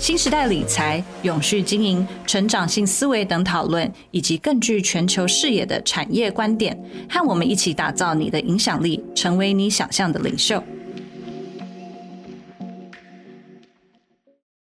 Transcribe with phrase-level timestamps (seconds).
[0.00, 6.74] 新时代理财、永续经营、成长性思维等讨论，以及更具全球视野的产业观点，
[7.10, 10.64] 和我们一起打造你的影响力，成为你想象的领袖。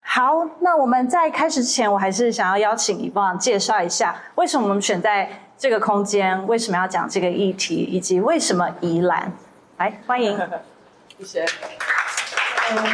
[0.00, 9.32] 好，那我们在开始之前，我还是想要邀请 Yvonne 介绍一下，为什么我们选在这个空间，为什么要讲这个议题，以及为什么宜兰。
[9.78, 10.36] 来，欢迎。
[11.20, 11.46] 谢谢。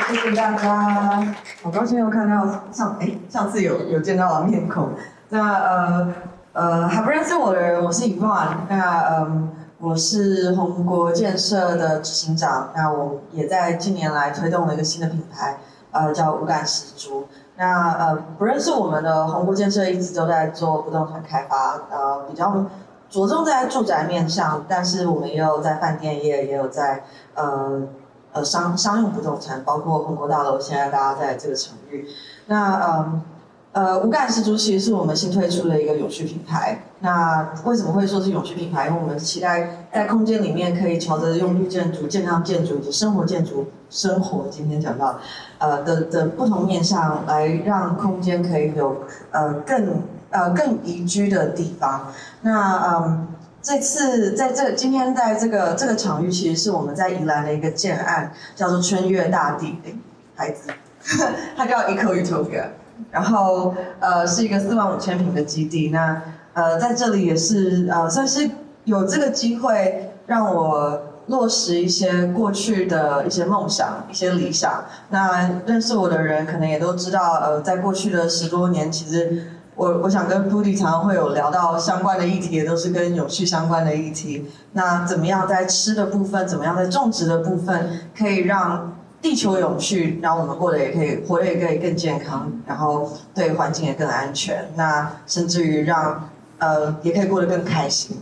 [0.09, 1.23] 谢谢大家，
[1.63, 4.89] 好高兴又看到上哎，上次有有见到了面孔。
[5.29, 6.15] 那呃
[6.55, 8.49] 呃还不认识我的人，我是 y v o n。
[8.69, 12.71] 那嗯，我是宏国建设的执行长。
[12.75, 15.59] 那我也在近年来推动了一个新的品牌，
[15.93, 17.29] 呃叫五感十足。
[17.57, 22.65] 那呃不认识我们的宏国建设一直都在做不动产开发，呃比较
[23.10, 27.82] 着重在住宅面上，但是我们也有在饭店业，也有在呃。
[28.45, 32.07] 商商用不动产，包括宏国大楼，现在大家在这个场域。
[32.47, 33.23] 那呃
[33.71, 36.83] 呃，五感十足其实是我们新推出的一个永续品牌。
[37.01, 38.89] 那为什么会说是永续品牌？
[38.89, 45.19] 因为我们期待在空间里面可以朝着用绿建筑、健康建筑以及生活建筑、生活今天讲到
[45.59, 48.97] 呃的的不同面向，来让空间可以有
[49.31, 52.07] 呃更呃更宜居的地方。
[52.41, 53.27] 那嗯。
[53.60, 59.80] 这次在这今天在这个这个场域，其实是我们在宜兰的一个建案，叫做春月大地。
[59.84, 59.95] 哎，
[60.37, 60.70] 孩子，
[61.56, 62.68] 它叫 Eco Utopia，
[63.10, 65.91] 然后呃是一个四万五千平的基地。
[65.91, 66.22] 那
[66.54, 68.48] 呃在这里也是呃算是
[68.84, 74.84] 有这个机会让我落实一些过去的一些梦想、一些理想。
[75.10, 79.42] 那认识我的人可能也都知道，呃，在过去的十多年，其实。
[79.78, 84.50] 我我想跟 Budi 常常会有聊到相关的议题，也都是跟永续相关的议题。
[84.72, 94.69] 那怎么样在吃的部分，怎么样在种植的部分，可以让地球永续，让我们过得也可以活得也可以更健康，然后对环境也更安全。
[94.75, 96.28] 那甚至于让
[96.59, 98.16] 呃也可以过得更开心。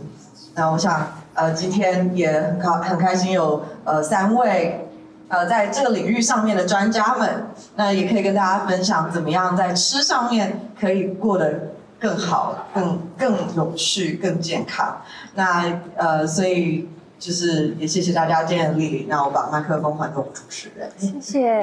[0.53, 4.86] 那我想呃今天也很开很开心有呃三位。
[5.29, 15.01] 呃，在这个领域上面的专家们，那也可以跟大家分享怎么样在吃上面可以过得更好、更更有趣、更健康。
[15.35, 16.87] 那呃，所以
[17.19, 19.07] 就是也谢谢大家今天的莅临。
[19.09, 20.89] 那我把麦克风还给我们主持人。
[20.97, 21.61] 谢谢。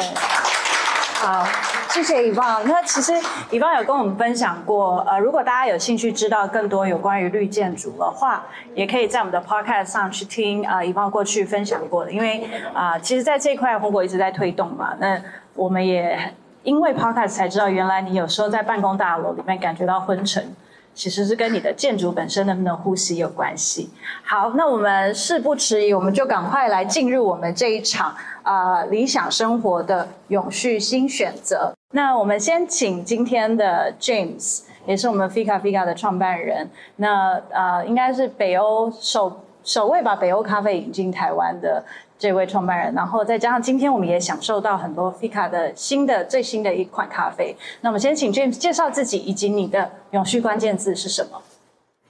[1.24, 1.42] 好，
[1.88, 2.60] 谢谢伊旺。
[2.66, 3.14] 那其实
[3.50, 12.12] 伊旺有跟我们分享过，呃，如果大家有兴趣知道更多有关于绿建筑的话，也可以在我们的 Podcast 上去听啊、呃、Yvonne 过去分享过的。
[12.12, 14.94] 因为啊、其实在这一块，红果一直在推动嘛。
[14.98, 15.18] 那
[15.54, 20.54] 我们也因为 Podcast 才知道，原来你有时候在办公大楼里面感觉到昏沉。
[20.94, 23.90] 其实是跟你的建筑本身能不能呼吸有关系。
[24.24, 31.72] 好，那我们事不迟疑，我们就赶快来进入我们这一场啊、理想生活的永续新选择。
[31.92, 41.84] 那我们先请今天的 James，也是我们 Fika Fika 的创办人，那呃应该是北欧首首位把北欧咖啡引进台湾的。
[42.24, 47.54] 这位创办人，然后再加上今天我们也享受到很多 Fika 的新的最新的一款咖啡。
[47.82, 51.42] 那我们先请 James 介绍自己，以及你的永续关键字是什么？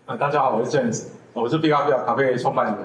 [0.07, 2.77] 啊，大家好，我是 James，我是 Fika 咖啡创办人，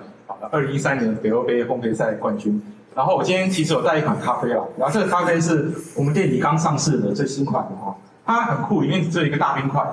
[0.49, 2.59] 二零一三年北欧杯烘焙赛冠军。
[2.95, 7.95] 然后我今天其实有带一款咖啡啊，然后这个咖啡是我们店里刚上市的最新款的哈，
[8.25, 9.85] 它很酷，里面只有一个大冰块，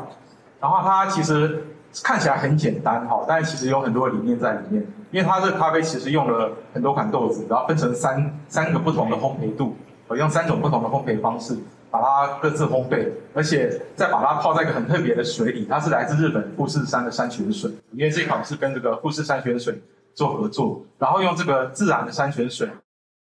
[0.59, 1.67] 然后它其实。
[2.03, 4.85] 看起来很简单哈，但是其实有很多理念在里面。
[5.13, 9.75] 因为它这个咖啡其实用了很多款豆子，然后分成三三个不同的烘焙度，
[10.09, 11.57] 我用三种不同的烘焙方式
[11.91, 17.71] 把它各自烘焙，而且再把它泡在一个很特别的水里，它是来自日本富士山的山泉水。
[17.93, 19.81] 因为这款是跟这个富士山泉水
[20.13, 22.69] 做合作，然后用这个自然的山泉水，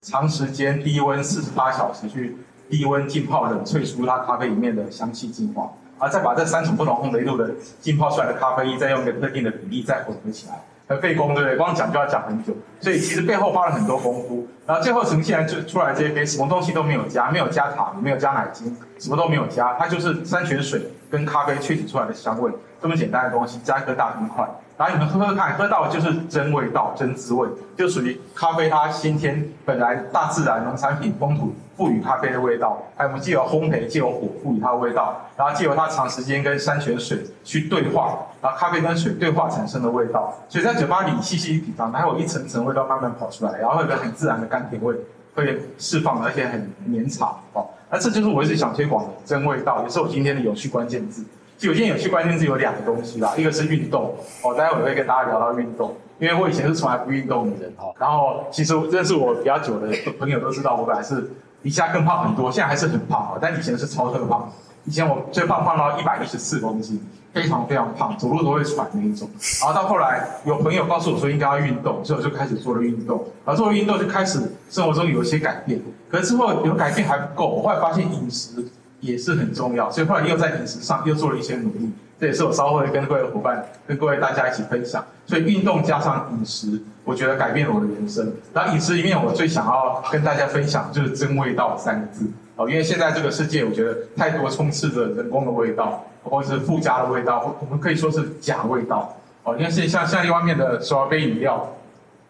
[0.02, 2.36] 长时间低温四十八小时去
[2.70, 5.72] 低温浸泡冷萃出它咖啡里面的香气精华。
[5.98, 7.50] 啊，再把这三种不同烘焙度的
[7.80, 10.56] 浸泡出来的咖啡液，再用一个特定的比例再混合起来，
[10.88, 11.58] 很费工，对不对？
[11.58, 14.48] 光讲就要讲很久，所以其实背后花了很多功夫。
[14.68, 22.52] 然后最后呈现出出来这些杯，什么东西都没有加，没有加糖，没有加奶精，什么都没有加，它就是山泉水跟咖啡萃取出来的香味，
[22.82, 24.44] 这么简单的东西，加一颗大冰块，
[24.78, 44.94] 然后你们喝喝看，喝到的就是真味道、真滋味，就属于咖啡它先天本来大自然农产品风土赋予咖啡的味道，还有我们借由烘焙、借由火赋予它的味道，然后借由它长时间跟山泉水去对话，然后咖啡跟水对话产生的味道，所以在嘴巴里细细一品尝，它会有一层层味道慢慢跑出来，然后会有个很自然的甘甜味
[45.34, 47.66] 会释放，而且很绵长哦。
[47.90, 51.24] 那这就是我一直想推广的真味道，也是我今天的有趣关键字。
[51.58, 54.14] 就我今天有趣关键字有两个东西啦，一个是运动，
[54.44, 57.94] 哦，待会我会跟大家聊到运动，因为我以前是从来不运动的人哦。
[57.98, 61.32] 然后其实认识我比较久的朋友都知道，我本来是
[61.64, 64.52] 比现在更胖很多，现在还是很胖哦，但以前是超特胖，
[64.84, 69.30] 以前我最胖胖到一百一十四公斤，非常非常胖，走路都会喘那一种。
[69.62, 75.82] 然后到后来有朋友告诉我说应该要运动，所以我就开始做了运动，然后做了运动就开始生活中有一些改变，
[76.12, 78.66] 可是之后有改变还不够，我后来发现饮食。
[79.00, 85.04] 也是很重要，所以后来又在饮食上又做了一些努力，这也是我稍后会跟各位伙伴、跟各位大家一起分享。
[85.26, 88.32] 所以运动加上饮食，我觉得改变了我的人生。
[88.54, 92.26] 然后饮食里面，我最想要跟大家分享就是“真味道”三个字
[92.56, 99.58] 哦，因为现在这个世界，我觉得太多充斥着人工的味道，或者是附加的味道，我们可以说是假味道哦。
[99.58, 101.76] 因为是像像外面的手摇杯饮料，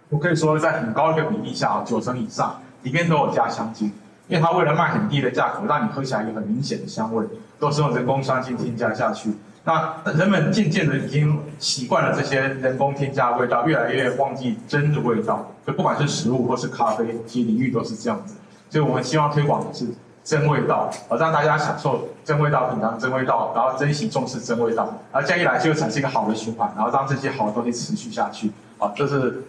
[0.10, 3.92] 我可以说在很高一个比例下，九成以上里面都有加香精。
[4.28, 7.26] 因为它为了卖很低的价格，让你喝起来有很明显的香味，
[7.60, 9.32] 都是用人工香精添加下去。
[9.64, 15.52] 那人们渐渐的已经习惯了这些人工添加味道，越来越忘记真的味道。
[15.64, 18.36] 所以不管是食物或是咖啡，其实领域都是这样子。
[18.70, 19.88] 所以我们希望推广的是
[20.24, 24.86] 真味道，呃，让大家享受真味道，品尝真味道，然后珍惜重视真味道。
[25.12, 28.52] 然后这样一来就产生一个好的循环，然后让这些好的东西持续下去。
[28.80, 29.44] 啊，这是。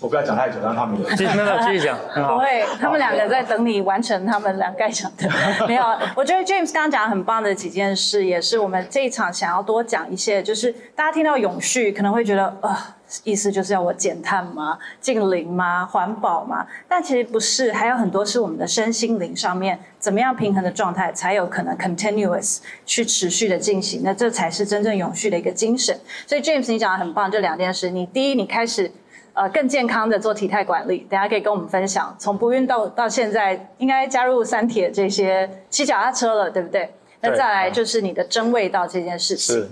[0.00, 1.98] 我不要讲太久，让他们 继续没有继续讲。
[2.14, 5.28] 不会，他们两个在等你完成他们两个该讲的。
[5.66, 5.84] 没有，
[6.14, 10.42] 我觉得 James 刚刚讲很棒的几件事，也是我们这一场想要多讲一些。
[10.42, 12.76] 就是大家听到永续，可能会觉得，呃，
[13.24, 14.78] 意思就是要我减碳吗？
[15.00, 15.84] 净零吗？
[15.84, 16.64] 环保吗？
[16.88, 24.02] 但其实不是，还有很多是我们的身心灵上面怎么样平衡的状态，才有可能 continuous 去持续的进行。
[24.04, 25.98] 那这才是真正永续的一个精神。
[26.26, 28.92] 所以 James 你讲的很棒，这两件事，你第一，你开始。
[29.34, 32.14] 呃，更健康的做体态管理，等下可以跟我们分享。
[32.18, 36.88] 从不运动到现在，应该加入三铁这些骑脚踏车了，对不对？
[37.20, 39.56] 那再来就是你的真味道这件事情。
[39.56, 39.68] 是。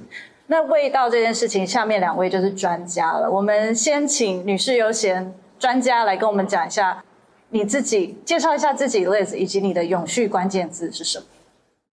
[0.48, 3.30] 那味道这件事情，下面两位就是专家了。
[3.30, 7.02] 我们先请女士优先，专家来跟我们讲一下
[7.50, 11.24] 你自己，介绍一下自己，Liz，以及你的永续关键字是什么？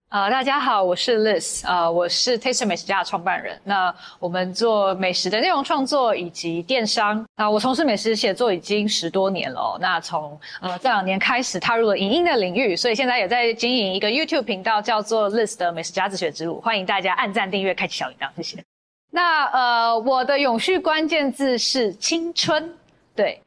[0.09, 3.55] 呃，大家好，我是 Liz，呃，我是 Taste 美食家的创办人。
[3.63, 7.23] 那我们做美食的内容创作以及电商。
[7.35, 9.77] 那我从事美食写作已经十多年了。
[9.79, 16.59] 那从呃这两年开始踏入了影音的领域，所以现在也在经营一个 YouTube 频道，叫做 Liz 的美食家自学之路。
[16.59, 18.63] 欢迎大家按赞、订阅、开启小铃铛，谢谢。
[19.11, 22.73] 那呃，我的永续关键字是青春，
[23.15, 23.39] 对。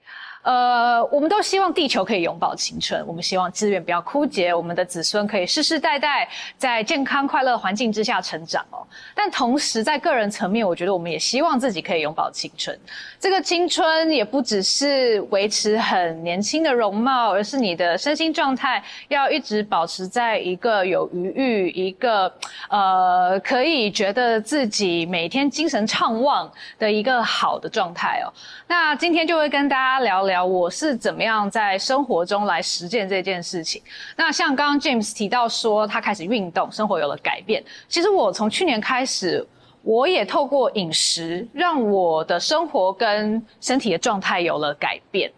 [0.43, 6.29] 呃，我们都希望地球可以永葆青春，我们希望资源不要枯竭，我们的子孙可以世世代代
[6.59, 8.85] 在健康快乐环境之下成长哦。
[9.15, 12.77] 但同时，在个人层面，我觉得我们也希望自己可以永葆青春。
[13.21, 22.33] 这个青春也不只是维持很年轻的容貌，而是你的身心状态要一直保持在一个有余裕、一个
[22.69, 26.51] 呃可以觉得自己每天精神畅旺
[26.81, 28.33] 的一个好的状态哦。
[28.67, 30.32] 那今天就会跟大家聊聊。
[30.33, 33.83] 聊我是怎么样在生活中来实践这件事情。
[34.17, 37.63] 那像刚刚 James 提到说他开始运动，生活有了改变。
[37.87, 39.47] 其实我从去年开始，
[39.83, 45.31] 我也透过饮食让我的生活跟身体的状态有了改变。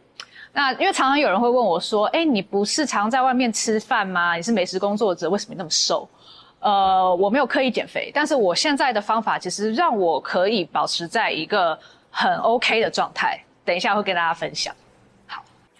[0.52, 4.36] 那因为常常有人会问我说：“哎，你不是常在外面吃饭吗？
[4.36, 6.08] 你是美食工作者，为什么那么瘦？”
[6.62, 11.76] 呃，我没有刻意减肥，但是我现在的方法其实让我可以保持在一个
[12.10, 13.38] 很 OK 的状态。
[13.66, 14.74] 等一下会跟大家分享。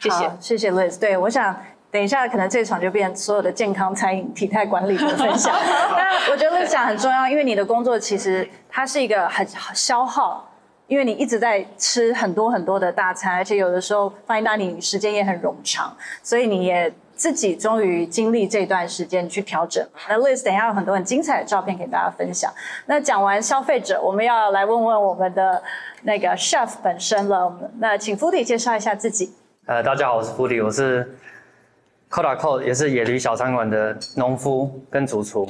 [0.05, 0.99] 谢谢，谢谢 Liz。
[0.99, 1.57] 对，我想
[1.91, 5.55] 等一下可能这场就变所有的健康餐饮、体态管理的分享。
[5.97, 10.51] 那我觉得 Liz 讲很重要，因为你的工作其实它是一个很消耗，
[10.89, 19.87] 因为你一直在吃很多很多的大餐，而且有的时候发现到你时间也很冗长，所以你也自己终于经历这段时间去调整。
[20.09, 22.53] 那 Liz 等一下有很多很精彩的照片给大家分享。
[22.87, 25.63] 那讲完消费者，我们要来问问我们的
[26.03, 27.57] 那个 chef 本身了。
[27.79, 29.33] 那请 Foodie 介绍一下自己。
[29.67, 31.11] 呃，大家好，我是狐狸我是
[32.11, 35.49] Coda c o d 也是野驴小餐馆的农夫跟主厨。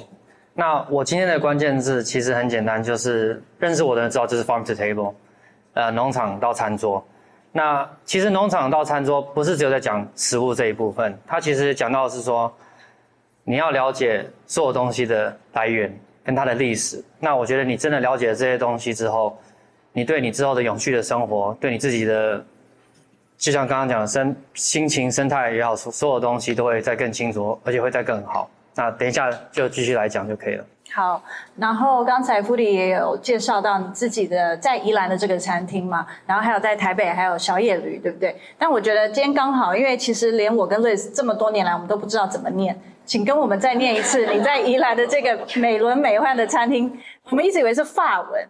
[0.54, 5.14] 那我今天的关键字其实很简单，就是认识我的人知道，就是 Farm to Table，
[5.72, 7.04] 呃，农场到餐桌。
[7.50, 12.52] 那其实农场到餐桌不是只有在讲食物这一部分，它其实讲到的是说，
[13.42, 15.92] 你要了解所有东西的来源，
[16.22, 17.04] 跟它的历史。
[17.18, 19.36] 那我觉得你真的了解了这些东西之后，
[19.92, 22.44] 你对你之后的永续的生活，对你自己的，
[23.44, 28.48] 就像刚刚讲的生心情、生态也好，所有东西都会再更清楚，而且会再更好。
[28.74, 30.64] 那等一下就继续来讲就可以了。
[30.94, 31.22] 好，
[31.54, 38.34] 然后刚才 Foodie 也有介绍到你自己的在宜兰的这个餐厅嘛，然后还有在台北还有小野驴，对不对？
[38.58, 42.74] 但我觉得今天刚好，因为其实连我跟瑞斯这么多年来，我们都不知道怎么念，
[43.04, 46.90] 请跟我们再念一次你在宜兰的这个美轮美奂的餐厅，
[47.28, 48.48] 我们一直以为是法文，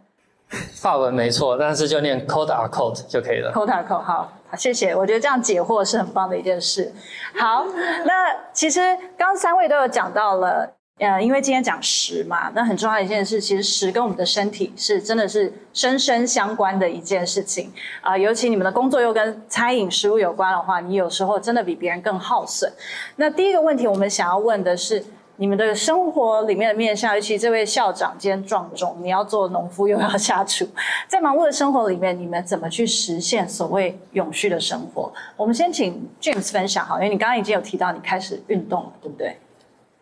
[0.73, 3.51] 法文没错，但是就念 Cote a Cote 就可以了。
[3.53, 6.93] Cote a Cote，好，谢谢，我觉得这样解惑是很棒的一件事。
[7.39, 7.67] 好，
[8.05, 8.13] 那
[8.53, 8.81] 其实
[9.17, 10.75] 刚三位都有讲到了。
[11.01, 22.73] 呃，因为今天讲食嘛，那很重要的一件事，其实食跟我们的身体是真的是深深相关的一件事情啊、尤其你们的工作又跟餐饮食物有关的话，你有时候真的比别人更耗损。
[23.17, 25.05] 那第一个问题，我们想要问的是，
[25.37, 30.65] 你们的生活里面的面向，尤其这位校长今天庄重，你要做农夫又要下厨，
[31.09, 35.13] 在忙碌的生活里面，你们怎么去实现所谓永续的生活？
[35.37, 39.37] 我们先请 James 分享好，因为你刚刚已经有提到你开始运动了，对不对？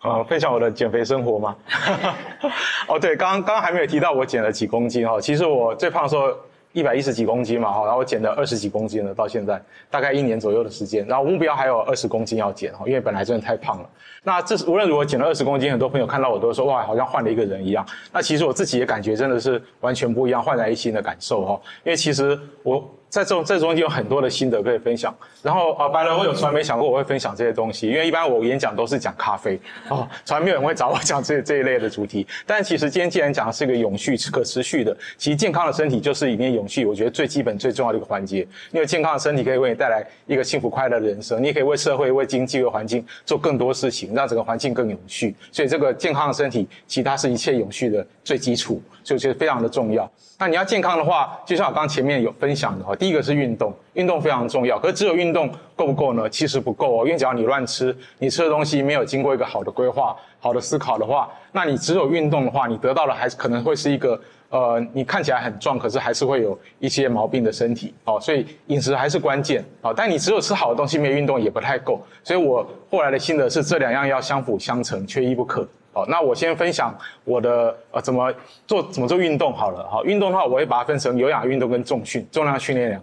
[0.00, 1.56] 啊、分享我的减肥生活吗？
[2.88, 5.20] 哦，对，刚刚刚还没有提到我减了几公斤哈。
[5.20, 6.24] 其实我最胖的时候
[6.72, 11.06] 一百一十几公斤嘛哈，然后我减了二十几公斤了，到现在大概一年左右的时间。
[11.06, 13.88] 然后目标还有二十公斤要减哈，因为本来真的太胖了。
[14.22, 17.86] 那这是无论如何减了二十公斤，很多朋友看到我都说哇，好像换了一个人一样。
[18.12, 21.60] 那其实我自己也感觉真的是完全不一样，焕然一新的感受哈。
[21.84, 22.82] 因为其实我。
[23.12, 32.26] 在这这中间有很多的心得可以分享，然后啊，白人我有从来没想过我会分享这些东西，因为一般我演讲都是讲咖啡哦，从来没有人会找我讲这这一类的主题。
[32.46, 38.48] 但其实今天既然讲的是一个永续、可持续的，其实健康的身体就是里面永续，我觉得最基本最重要的一个环节。
[38.70, 45.36] 因为健康的身体可以为你带来一个幸福快乐的人生，你也可以为社会、为经济、为环境做更多事情，让整个环境更永续。
[45.50, 50.10] 所以这个健康的身体，其实它是一切永续的最基础，所以我觉得非常的重要。
[50.38, 54.78] 那你要健康的话，就像我刚前面有分享的哈，第一个是运动，运动非常重要。
[54.78, 56.28] 可是只有运动够不够呢？
[56.28, 68.18] 其实不够哦，因为只要你乱吃，你吃的东西没有经过一个好的规划、好的思考的话，那你只有运动的话，你得到的还是可能会是一个呃，你看起来很壮，可是还是会有一些毛病的身体哦。
[68.20, 69.94] 所以饮食还是关键哦。
[69.96, 72.00] 但你只有吃好的东西，没运动也不太够。
[72.24, 75.66] 所以我后来的心得是，这两样要相辅相成，缺一不可。
[75.92, 78.32] 好，那我先分享我的呃怎么
[78.66, 79.86] 做怎么做运动好了。
[79.90, 83.00] 好，运动的话，我会把它分成有氧运动跟重训，重量训练两。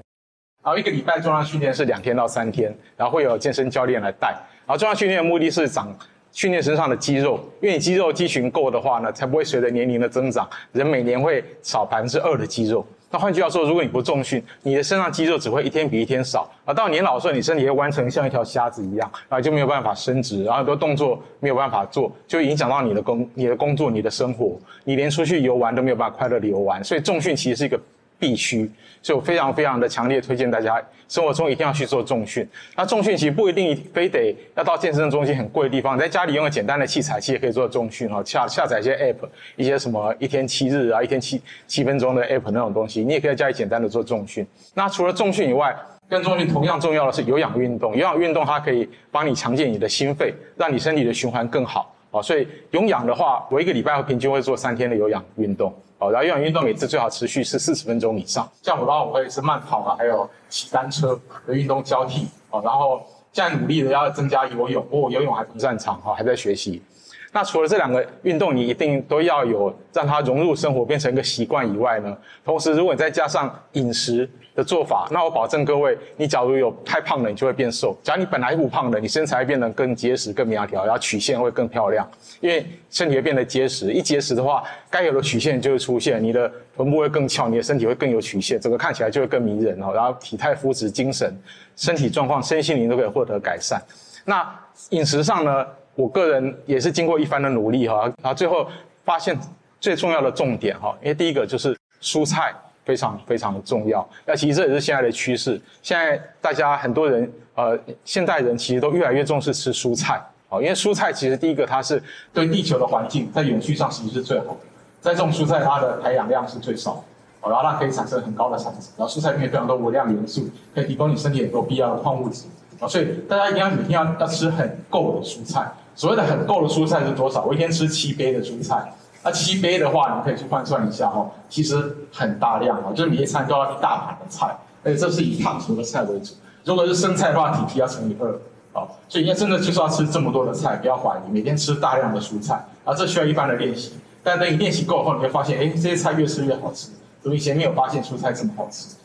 [0.64, 4.30] 然后一个礼拜重量训练是两天到三天，然后会有健身教练来带。
[4.66, 5.96] 然后重量训练的目的是长
[6.32, 12.86] 训练身上的肌肉，因为你肌肉肌群够的话呢，才不会随着年龄的增长，人每年会少百分之二的肌肉。
[13.12, 26.84] 那换句话说，如果你不重训，你的身上肌肉只会一天比一天少，而到年老的时候，你身体会弯成像一条瞎子一样，然后就没有办法伸直，然后很多动作没有办法做，就影响到你的工、你的工作、你的生活，你连出去游玩都没有办法快乐的游玩。
[26.84, 27.80] 所以重训其实是一个。
[28.22, 28.70] 必须，
[29.02, 30.76] 所以我非常非常的强烈推荐大家
[31.10, 32.48] 生活中一定要去做重训。
[32.78, 38.24] 那重训其实不一定非得要到健身中心很贵的地方，你在家里用个简单的器材，其实也可以做重训哦。
[38.24, 44.48] 下下载一些 app，一些什么一天七日啊，一天七七分钟的 app 那种东西，你也可以在家里简单的做重训。
[44.76, 45.76] 那除了重训以外，
[46.08, 47.94] 跟重训同样重要的是有氧运动。
[47.94, 51.96] 有氧运动它可以帮你强健你的心肺，让你身体的循环更好。
[52.12, 55.72] 哦，所以有氧的话，我一个礼拜会平均会做三天的有氧运动。
[56.00, 58.50] 哦，然后有氧运动每次最好持续是四十分钟以上。
[58.64, 62.28] 像我的话，我会是慢跑啊，还有骑单车的运动交替。
[62.50, 66.82] 哦，然后现在努力的要增加游泳，不过我游泳还不擅长，哈，还在学习。
[67.32, 82.10] 那除了这两个运动，你一定都要有让它融入生活，变成一个习惯以外呢，同时如果你再加上饮食的做法，那我保证各位，你假如有太胖了，你就会变瘦；假如你本来不胖的，你身材会变得更结实、更苗条，然后曲线会更漂亮，
[82.40, 83.94] 因为身体会变得结实。
[83.94, 89.94] 一结实的话，该有的曲线就会出现，你的臀部会更翘，你的身体会更有曲线，整个看起来就会更迷人哦。
[89.94, 91.32] 然后体态、肤质、精神、
[91.76, 93.80] 身体状况、身心灵都可以获得改善。
[94.26, 94.52] 那
[94.90, 95.64] 饮食上呢？
[96.00, 98.66] 我个人也是经过一番的努力哈，然后最后
[99.04, 99.38] 发现
[99.82, 102.54] 最重要的重点哈，因为第一个就是蔬菜
[102.86, 105.60] 非常非常的重要，那其实这也是现在的趋势。
[105.82, 110.16] 现在大家很多人呃，现代人其实都越来越重视吃蔬菜
[110.48, 112.02] 啊，因为蔬菜其实第一个它是
[112.34, 114.60] 对地球的环境在永续上其实是最好的，
[115.02, 117.04] 在种蔬菜它的排氧量是最少
[117.42, 122.46] 的，然后它可以产生很高的产值，然后蔬菜里面非常多微量元素，可以提供你身体很多必要的矿物质
[122.80, 125.70] 啊，所以大家一定要每天要要吃很够的蔬菜。
[126.00, 127.44] 所谓的很够的蔬菜是多少？
[127.44, 128.90] 我一天吃七杯的蔬菜，
[129.22, 131.76] 那七杯的话，你可以去换算一下哦，其实
[132.14, 134.48] 很大量哦，就是每一餐都要一大盘的菜，
[134.82, 136.36] 而且这是以烫熟的菜为主。
[136.64, 138.32] 如果是生菜的话，体积要乘以二，
[138.72, 142.54] 哦，所以应该真的就是要吃这么多的菜，不要怀疑，每天吃大量的蔬菜，
[142.86, 143.96] 然后这需要一般的练习。
[144.24, 146.92] 但等你练习够后，你会发现，哎，这些菜越吃越好吃。
[147.24, 148.96] 我以前没有发现蔬菜这么好吃。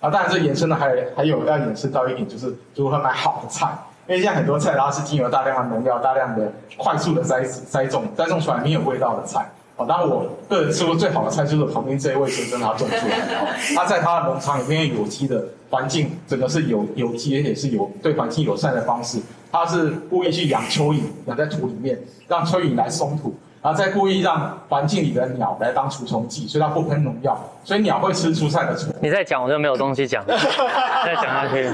[0.00, 3.78] 啊，当然这延伸的还还有要延伸到一点，就是如何买好的菜。
[4.08, 9.44] 因为现在很多菜它是经由大量的农药、大量的快速的栽栽种，栽种出来没有味道的菜。
[9.76, 13.38] 哦，当然我个人吃过最好的菜就是旁边这一位先生他种出来的。
[13.40, 13.46] 哦，
[13.76, 19.20] 他在他的农场里面有机的环境，整个是有有机而且是有对环境友善的方式。
[19.52, 21.98] 他是故意去养蚯蚓，养在土里面，
[22.28, 23.34] 让蚯蚓来松土。
[23.62, 28.94] 然后再故意让环境里的鸟来当除虫剂，所以它不喷农药，所以鸟会吃蔬菜的虫。
[29.00, 31.68] 你再讲我就没有东西讲， 再讲下去。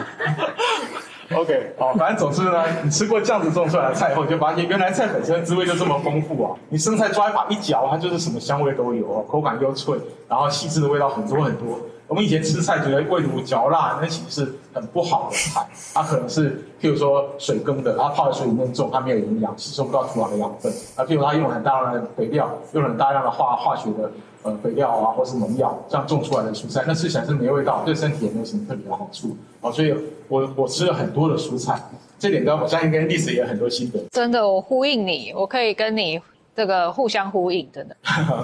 [1.34, 6.50] OK，好，反正总之呢，你吃过这样子种出来的菜以后，就发现原来菜本身的滋味就这么丰富啊！
[6.68, 9.98] 你生菜抓一把一嚼，它就是什么香味都有哦，口感又脆，
[10.28, 11.78] 然后细致的味道很多很多。
[12.08, 15.66] 我们以前吃菜觉得味独嚼辣，那其实是很不好的菜。
[15.94, 20.70] 它可能是，譬如说水耕的，它泡在水里面种，它没有营养，吸收不到土壤的养分。
[20.94, 24.10] 啊，譬如它用了很大量的肥料，用了很大量的化化学的
[24.42, 29.37] 呃肥料啊，或是农药，这样种出来的蔬菜，那吃起来是没味道，对身体也没有什么特别的好处。
[29.61, 29.94] 啊，所以
[30.28, 31.80] 我我吃了很多的蔬菜，
[32.18, 33.99] 这点呢，我相信跟历史也有很多心得。
[34.11, 36.20] 真的，我呼应你，我可以跟你。
[36.54, 37.96] 这个互相呼应，真的。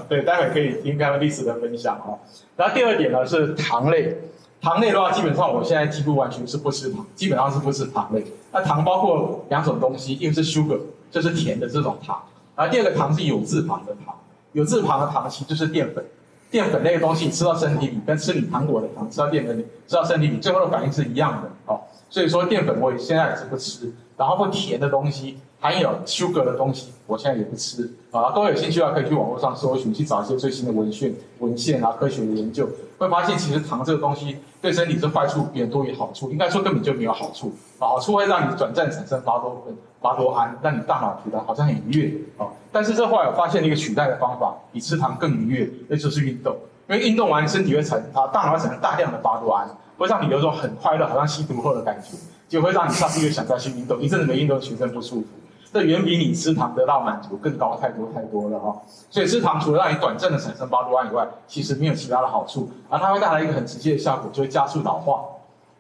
[0.09, 2.19] 对，待会可以听刚刚历史的分享哦。
[2.57, 4.17] 然后第二点呢是糖类，
[4.62, 8.25] 糖类的话，基本上我现在几乎完全是不吃糖，基本上是不吃糖类。
[8.50, 12.19] 那糖包括两种东西，一个是 sugar，就是甜的这种糖。
[12.57, 14.14] 然后第二个糖是有字旁的糖，
[14.59, 16.05] 有字旁的糖其实就是淀粉。
[16.50, 21.81] 淀粉类的东西吃到身体里，跟吃你糖果的糖吃到淀粉里，吃到身体里，最后的反应是一样的哦。
[22.11, 25.38] 所以说淀粉我现在也是不吃，然后不甜的东西。
[25.61, 28.31] 含有 sugar 的东西，我现在也不吃啊。
[28.33, 37.50] 各位有兴趣的话，可以去网络上搜寻，去找一些最新的文献、文献啊，科学的研究，会发现其实糖这个东西对身体是坏处远多于好处，应该说根本就没有好处。
[37.79, 39.67] 好处会让你短暂产生巴多
[40.00, 42.47] 巴多胺，让你大脑觉得好像很愉悦啊。
[42.71, 46.55] 但是这后来我发现了一个取代的方法，比吃糖更愉悦，那就是运动。
[46.88, 52.17] 因为运动完，身体会产啊，大脑会产生大量的巴多胺，会让你有一种很快乐，好像吸毒后的感觉，
[52.49, 55.27] 就会让你下次又想再去运动，一阵子没运动，全身不舒服。
[55.73, 58.75] 这远比你吃糖得到满足更高太多太多了哈，
[59.11, 65.21] 所以吃糖除了让你短暂的产生巴多胺以外，其实没有其他的好处，而它会带来一个很直接的效果，就会加速老化。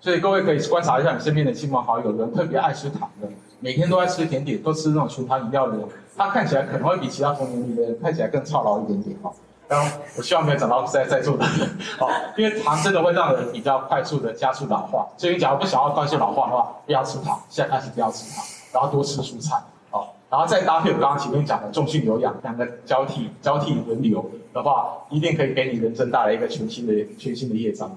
[0.00, 3.28] 所以各位可以观察一下你身边的亲朋好友，有人特别爱吃糖的，
[3.60, 9.32] 每天都在吃甜点，都吃那种全糖饮料的人，他看起来可能会比其他同年龄的人看起来更操劳一点点哈。
[9.66, 19.56] 然后我希望没有找到在在座的人，好，因为糖真的会让人比较快速的加速老化，所以假如不想要快速老化的话，不要吃糖，现在开始不要吃糖，然后多吃蔬菜。
[20.30, 27.90] 然后再搭配我刚刚前面讲的重训有氧，两个交替交替轮流的话，一定可以给你人生带来一个全新的全新的业障。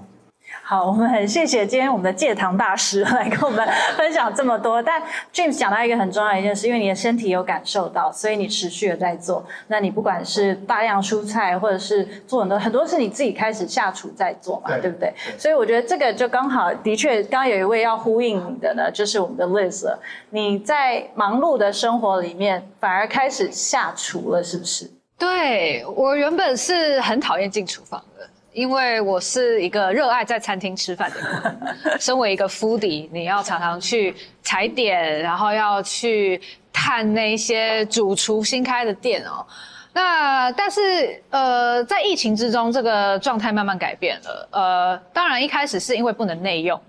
[0.64, 4.82] 好，我们很谢谢今天我们的戒糖大师来跟我们分享这么多。
[4.82, 5.02] 但
[5.34, 9.46] James 讲到一个很重要的一件事，因为你的身体有感受到，所以你持续的在做。
[9.68, 15.14] 那你不管是大量蔬菜，或者是做很多很多是你自己开始下厨在做嘛，对，对不对？
[15.38, 19.86] 所以我觉得这个就刚好，的确，刚刚有一位要呼应你的呢，就是我们的 Liz。
[20.30, 24.90] 你在忙碌的生活里面，反而开始下厨了，是不是？
[25.18, 28.28] 对，我原本是很讨厌进厨房的。
[28.54, 36.42] 因为我是一个热爱在餐厅吃饭的人，身为一个 foodie，你要常常去踩点，然后要去
[36.74, 39.46] 探那些主厨新开的店哦。
[39.94, 44.50] 那但是呃，在疫情之中，这个状态慢慢改变了。
[44.52, 46.80] 呃，当然一开始是因为不能内用，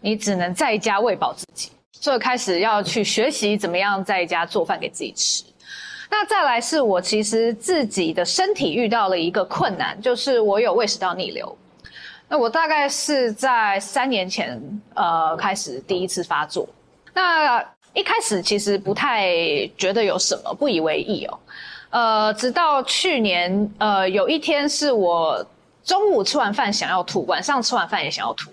[0.00, 5.44] 你只能在家喂饱自己，所以开始要去学习怎么样在家做饭给自己吃。
[6.10, 11.56] 那再来是我其实自己的身体遇到了一个困难，就是我有胃食道逆流。
[12.28, 14.60] 那我大概是在三年前
[14.94, 16.68] 呃开始第一次发作。
[17.14, 19.32] 那一开始其实不太
[19.78, 21.38] 觉得有什么，不以为意哦。
[21.90, 25.44] 呃，直到去年呃有一天是我
[25.82, 28.52] 中午吃完饭想要吐，晚上吃完饭也想要吐。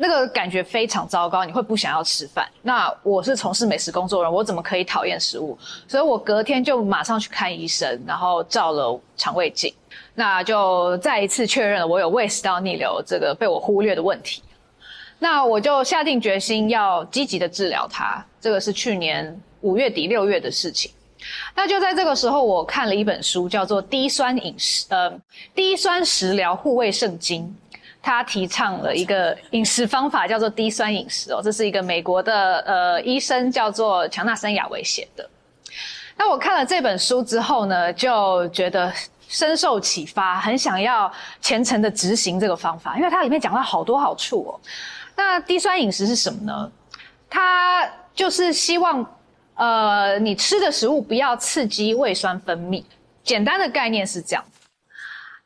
[0.00, 2.48] 那个感觉非常糟糕，你会不想要吃饭。
[2.62, 5.58] 那我是从事美食工作人，我怎么可以讨厌食物？
[5.88, 9.74] 所以我隔天就马上去看医生，然后照了肠胃镜，
[10.14, 14.40] 那就再一次确认了我有胃食道逆流这个被我忽略的问题。
[15.18, 18.24] 那我就下定决心要积极的治疗它。
[18.40, 20.92] 这个是去年五月底六月的事情。
[21.56, 25.10] 那就在这个时候，我看了一本书，叫做《低酸饮食》呃，
[25.56, 27.42] 《低酸食疗护胃圣经》。
[28.02, 35.28] 他提倡了一个饮食方法，叫做低酸饮食哦，这是一个美国的呃医生叫做强纳森雅维写的。
[36.16, 38.92] 那我看了这本书之后呢，就觉得
[39.28, 44.60] 深受启发，很想要虔诚的执行这个方法，因为它里面讲了好多好处哦。
[45.14, 46.72] 那低酸饮食是什么呢？
[47.28, 49.04] 它就是希望
[49.54, 52.82] 呃你吃的食物不要刺激胃酸分泌。
[53.22, 54.44] 简单的概念是这样，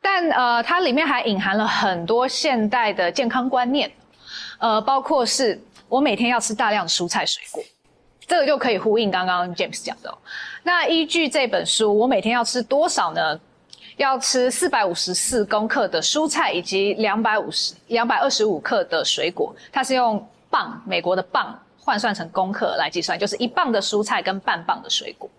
[0.03, 3.91] 但呃，它里面还隐含了很多现代的健康观念，
[4.59, 7.62] 呃，包括是我每天要吃大量的蔬菜水果，
[8.27, 10.19] 这个就可以呼应刚刚 James 讲的哦。
[10.65, 13.41] 那依据这本书，我每天要吃多少呢？
[13.99, 25.31] 要吃四百五十四公克的蔬菜以及两百五十两百二十五克的水果，它是用磅，美国的磅换算成公克来计算，就是一磅的蔬菜跟半磅的水果。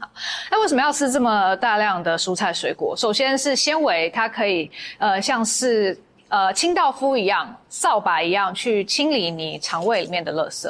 [0.00, 0.08] 好，
[0.50, 2.96] 那为什么要吃这么大量的蔬菜水果？
[2.96, 10.68] 首先是纤维，它可以呃像是呃清道夫一样，扫把一样去清理你肠胃里面的垃圾。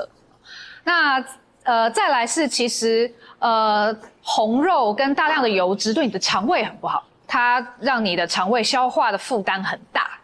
[0.85, 1.25] 那
[1.65, 3.13] 呃再来是其实。
[3.39, 10.19] 呃，红肉跟大量的油脂对你的肠胃很不好，它让你的肠胃消化的负担很大。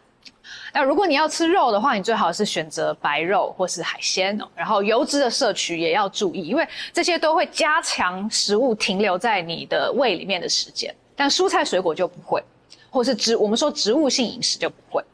[0.75, 4.39] 那如果你要吃肉的话，你最好是选择白肉或是海鲜。
[4.55, 10.95] 然后油脂的摄取也要注意，因为这些都会加强食物停留在你的胃里面的时间。
[11.15, 12.43] 但蔬菜水果就不会，
[12.91, 15.05] 或是植我们说植物性饮食就不会。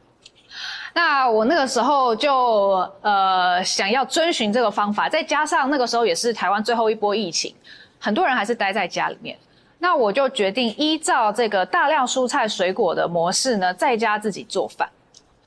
[0.93, 7.53] 那我那个时候就呃想要遵循这个方法，再加上那个时候也是台湾最后一波疫情。
[7.99, 9.37] 很多人还是待在家里面，
[9.77, 14.89] 那我就决定依照这个大量蔬菜水果的模式呢，在家自己做饭。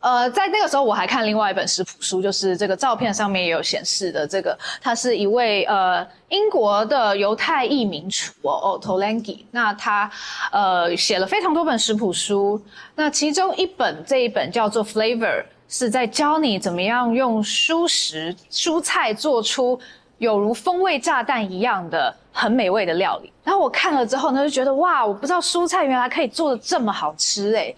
[0.03, 9.45] 呃，在那个时候我还看另外一本食谱书，就是这个照片上面也有显示的这个，他是一位呃英国的犹太裔名厨哦，Otto Lengi。
[9.53, 10.11] 那他
[10.51, 12.61] 呃写了非常多本食谱书，
[12.97, 19.81] 那其中一本这一本叫做 Flavor，是在教你怎么样用蔬食蔬菜做出。
[20.19, 27.75] 有如风味炸弹一样的很美味的料理，然后我看了之后呢，就觉得哇，我不知道蔬菜原来可以做的这么好吃诶。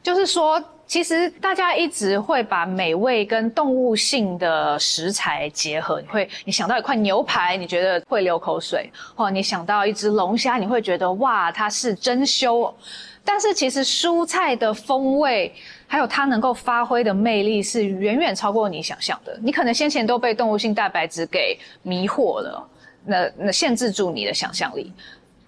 [0.00, 12.74] 就是说，其实大家一直会把美味跟动物性的食材结合，你会你想到一块牛排，你觉得会流口水；或你想到一只龙虾，你会觉得哇，它是珍饈。
[13.22, 15.54] 但是其实蔬菜的风味，
[15.86, 19.38] 还有它能够发挥的魅力，是远远超过你想象的。
[19.42, 22.66] 你可能先前都被动物性蛋白质给迷惑了，
[23.04, 24.90] 那那限制住你的想象力。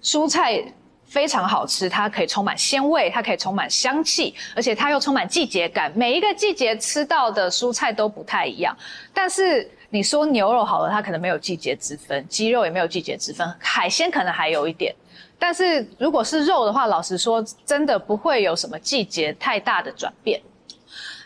[0.03, 0.63] 蔬菜
[1.11, 5.93] 非常好吃，它可以充满鲜味，它可以充满香气，而且它又充满季节感。
[5.97, 8.75] 每一个季节吃到的蔬菜都不太一样。
[9.13, 14.95] 但是你说牛肉好了，它可能没有季节之分；鸡肉也没有季节之分；海鲜可能还有一点。
[15.37, 20.41] 但是如果是肉的话，老实说，真的不会有什么季节太大的转变。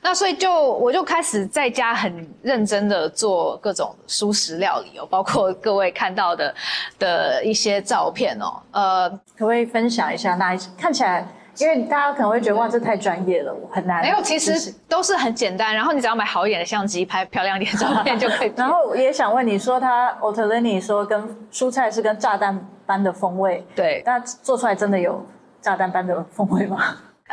[0.06, 6.54] 那所以就我就开始在家很认真的做各种蔬食料理哦，包括各位看到的
[6.98, 8.60] 的一些照片哦。
[8.72, 10.34] 呃，可不可以分享一下？
[10.34, 14.02] 那看起来，因为大家可能会觉得哇，这太专业了，我很难。
[14.02, 15.74] 没有，其实都是很简单。
[15.74, 18.52] 然后你只要买好一点的相机，拍漂亮一点的照片就可以。
[18.58, 25.24] 然后也想问你说，他 Ottolenghi 说跟蔬菜是跟炸弹般的风味，对，那做出来真的有
[25.62, 26.78] 炸弹般的风味吗？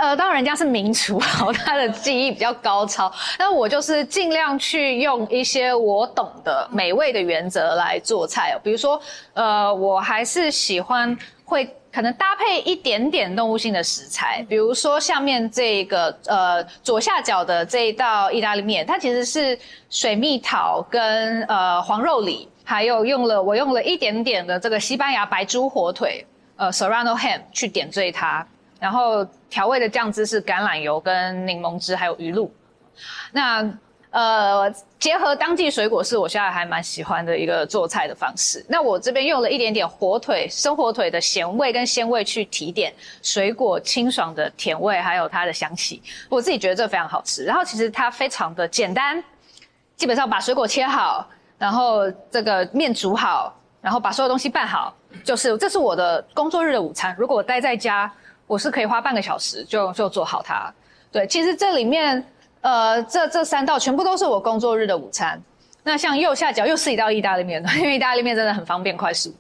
[0.02, 1.20] 呃，当然人家是名厨，
[1.64, 8.60] 他的技艺比较高超，那我就是尽量去用一些我懂的美味的原则来做菜哦。
[8.64, 9.00] 比如说，
[9.36, 19.56] 呃，我还是喜欢会可能搭配一点点动物性的食材，比如说下面这个呃左下角的这一道意大利面，它其实是
[19.92, 22.50] 水蜜桃跟呃黄肉梨。
[22.64, 28.48] 还有用了我用了一点点的这个西班牙白猪火腿，呃，Serrano ham 去点缀它，
[28.82, 32.52] 然后调味的酱汁是橄榄油跟柠檬汁还有鱼露。
[33.32, 33.72] 那
[34.10, 38.66] 呃，结合当季水果是我现在还蛮喜欢的一个做菜的方式。
[38.68, 42.92] 那我这边用了一点点火腿生火腿的咸味跟鲜味去提点
[43.22, 47.46] 水果清爽的甜味，还有它的香气，我自己觉得这非常好吃。
[47.46, 49.24] 然后其实它非常的简单，
[49.96, 51.26] 基本上把水果切好。
[51.58, 57.16] 然后这个面煮好，然后把所有东西拌好，就是这是我的工作日的午餐。
[57.18, 58.12] 如果我待在家，
[58.52, 60.70] 我是可以花半个小时就就做好它。
[61.10, 62.22] 对，其实这里面
[62.60, 65.42] 呃这这三道全部都是我工作日的午餐。
[65.84, 69.34] 那像右下角又是一道意大利面，因为意大利面真的很方便快速。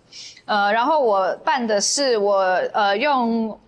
[0.45, 2.38] 呃，然后我拌的是我
[2.71, 3.60] 呃用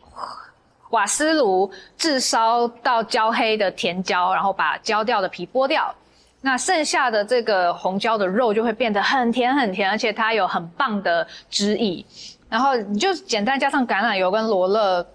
[0.92, 5.94] 瓦斯炉炙烧到焦黑的甜椒，然后把焦掉的皮剥掉。
[6.40, 12.06] 那剩下的这个红椒的肉就会变得很甜很甜，而且它有很棒的汁液。
[12.50, 15.06] 然后你就简单加上橄榄油跟罗勒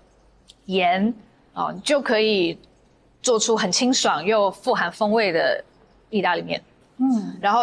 [0.69, 1.13] 盐
[1.53, 2.59] 哦，你就可以
[3.21, 5.63] 做出很清爽又富含风味的
[6.09, 6.63] 意大利面。
[6.97, 7.63] 嗯，然后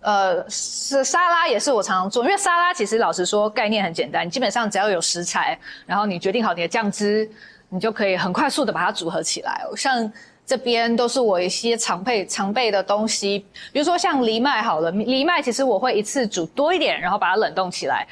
[0.00, 7.30] 呃是沙拉也是我常常做，因为沙拉其实老实说概念很简单，基本上只要有食材，然后你决定好你的酱汁，
[7.68, 10.12] 你就可以很快速的把它组合起来哦，像。
[10.48, 18.06] 这边都是我一些常备常备的东西，比如说像藜麦好了，藜麦其实我会一次煮多一点，然后把它冷冻起来。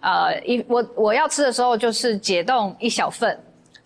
[0.00, 3.38] 呃，一我我要吃的时候就是解冻一小份，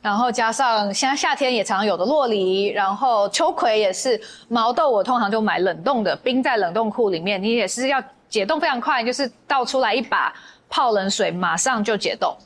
[0.03, 10.33] 然后加上现在夏天也常常有的洛梨，然后秋葵也是毛豆，我通常就买冷冻的，冰在冷冻库里面，你也是要解冻非常快，就是倒出来一把
[10.69, 12.37] 泡冷水，马上就解冻。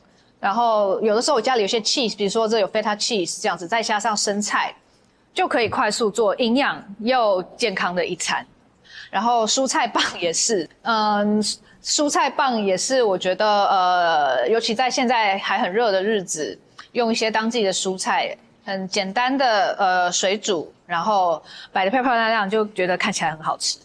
[0.40, 4.74] 然后有的时候我家里有些 cheese，比如说这有 feta cheese 这样子，再加上生菜，
[5.32, 8.44] 就可以快速做营养又健康的一餐。
[9.10, 11.42] 然后蔬菜棒也是，嗯。
[11.86, 16.58] 蔬菜棒也是，我觉得呃，尤其在现在还很热的日子，
[16.94, 21.40] 用一些当季的蔬菜，很简单的呃水煮，然后
[21.72, 23.78] 摆的漂漂亮亮，就觉得看起来很好吃。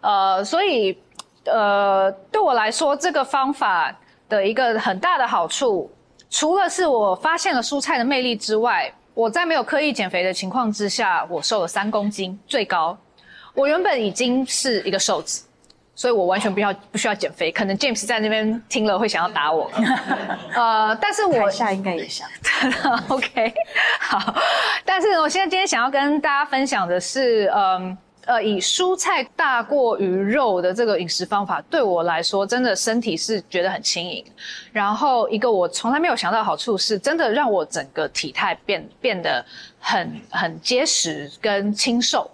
[0.00, 0.96] 呃，所以
[1.44, 3.92] 呃，对我来说，这个方法
[4.28, 5.90] 的一个很大的好处，
[6.30, 12.96] 除了是我发现了蔬菜的魅力之外，我在没有刻意减肥的情况之下，我瘦了三公斤，最高。
[13.54, 15.44] 我原本已经是一个瘦子。
[16.02, 19.70] 所以我完全不要不需要减肥，可能 James 在那边听了会想要打我，
[20.52, 22.28] 呃，但是我台下应该也想，
[23.06, 23.54] OK，
[24.00, 24.34] 好，
[24.84, 34.24] 但是我现在今天想要跟大家分享的是，嗯，呃，以蔬菜大过于肉的这个饮食方法，对我来说真的身体是觉得很轻盈，
[34.72, 39.44] 然后一个我从来没有想到的好处是，真的让我整个体态变变得
[39.78, 42.28] 很很结实跟清瘦。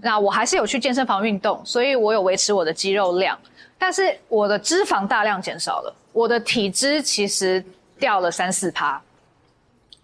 [0.00, 3.38] 那我还是有去健身房运动，所以我有维持我的肌肉量，
[3.78, 7.64] 但是我的脂肪大量减少了，我的体脂其实
[7.98, 9.00] 掉了三四趴。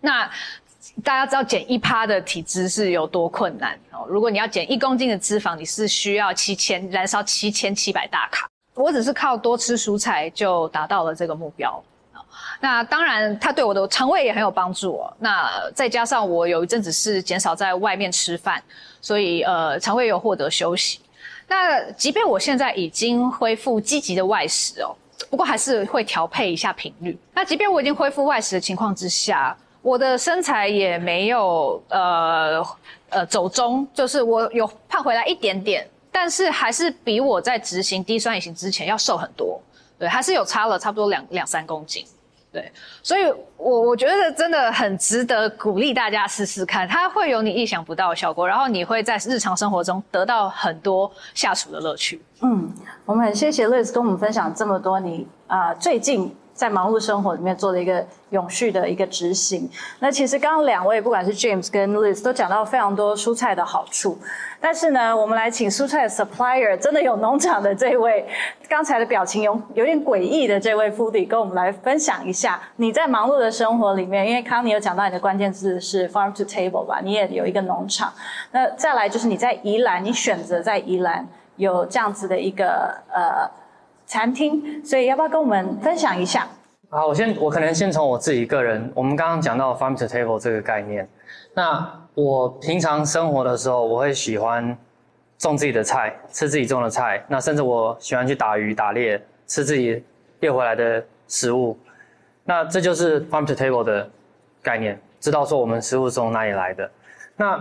[0.01, 0.31] 那
[1.03, 4.07] 大家知道减一趴的体脂是有多困难哦？
[4.09, 11.83] 如果你要减一公斤的脂肪，你是需要七千燃烧七千七百大卡，我只是靠多吃蔬菜就达到了这个目标。
[12.67, 15.17] 那当然，它对我的肠胃也很有帮助哦。
[15.21, 18.61] 那再加上我有一阵子是减少在外面吃饭，
[19.01, 20.99] 所以呃，肠胃有获得休息。
[21.47, 24.91] 那即便我现在已经恢复积极的外食哦，
[25.31, 27.17] 不过还是会调配一下频率。
[27.33, 32.67] 那即便我已经恢复外食的情况之下，我的身材也没有呃
[33.11, 39.63] 呃走中，就是我有胖回来一点点，但是还是比我在执行低酸饮型之前要瘦很多。
[40.01, 42.05] 对，还是有差了差不多两两三公斤。
[42.57, 43.25] 对，所以
[43.59, 52.23] 我我觉得真的很值得鼓励大家试试看，它会有你意想不到的效果，然后你会在日常生活中得到很多下厨的乐趣。
[52.41, 52.73] 嗯，
[53.05, 56.35] 我们很谢谢 Liz 跟我们分享这么多你啊、最近。
[56.57, 59.71] 在忙碌生活里面做了一个永续的一个执行。
[60.01, 64.19] 那其实刚刚两位不管是 James 跟 Liz 都讲到非常多蔬菜的好处，
[64.59, 68.27] 但是呢，我们来请蔬菜的 supplier 真的有农场的这位，
[68.69, 78.11] 刚才的表情有有点诡异的这位 Foodie 跟我们来分享一下你在忙碌的生活里面，因为康妮有讲到你的关键字是 farm to table 吧，你也有一个农场。
[78.53, 83.66] 那再来就是你在宜兰，你选择在宜兰有这样子的一个呃。
[84.07, 86.49] 餐厅，所以要不要跟我们分享一下？
[86.89, 91.07] 好，我先，我可能先从我自己个人，我们刚刚讲到 farm to table 这个概念。
[91.53, 94.77] 那我平常生活的时候，我会喜欢
[95.37, 97.23] 种自己的菜，吃自己种的菜。
[97.27, 100.03] 那甚至我喜欢去打鱼、打猎，吃自己
[100.39, 101.77] 猎回来的食物。
[102.45, 104.09] 那这就是 farm to table 的
[104.63, 106.89] 概念，知道说我们食物是从哪里来的。
[107.37, 107.61] 那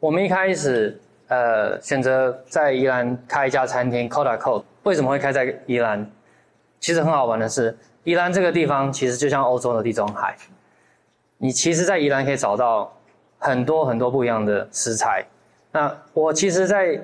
[0.00, 4.64] 我们一开始，呃，选择在宜兰开一家餐厅，Colda Cold。
[4.82, 6.10] 为什么会开在宜兰？
[6.78, 10.34] 其实很好玩的是，宜兰这个地方其实就像欧洲的地中海。
[11.36, 12.90] 你其实，在宜兰可以找到
[13.38, 15.22] 很多很多不一样的食材。
[15.72, 16.98] 那我其实，在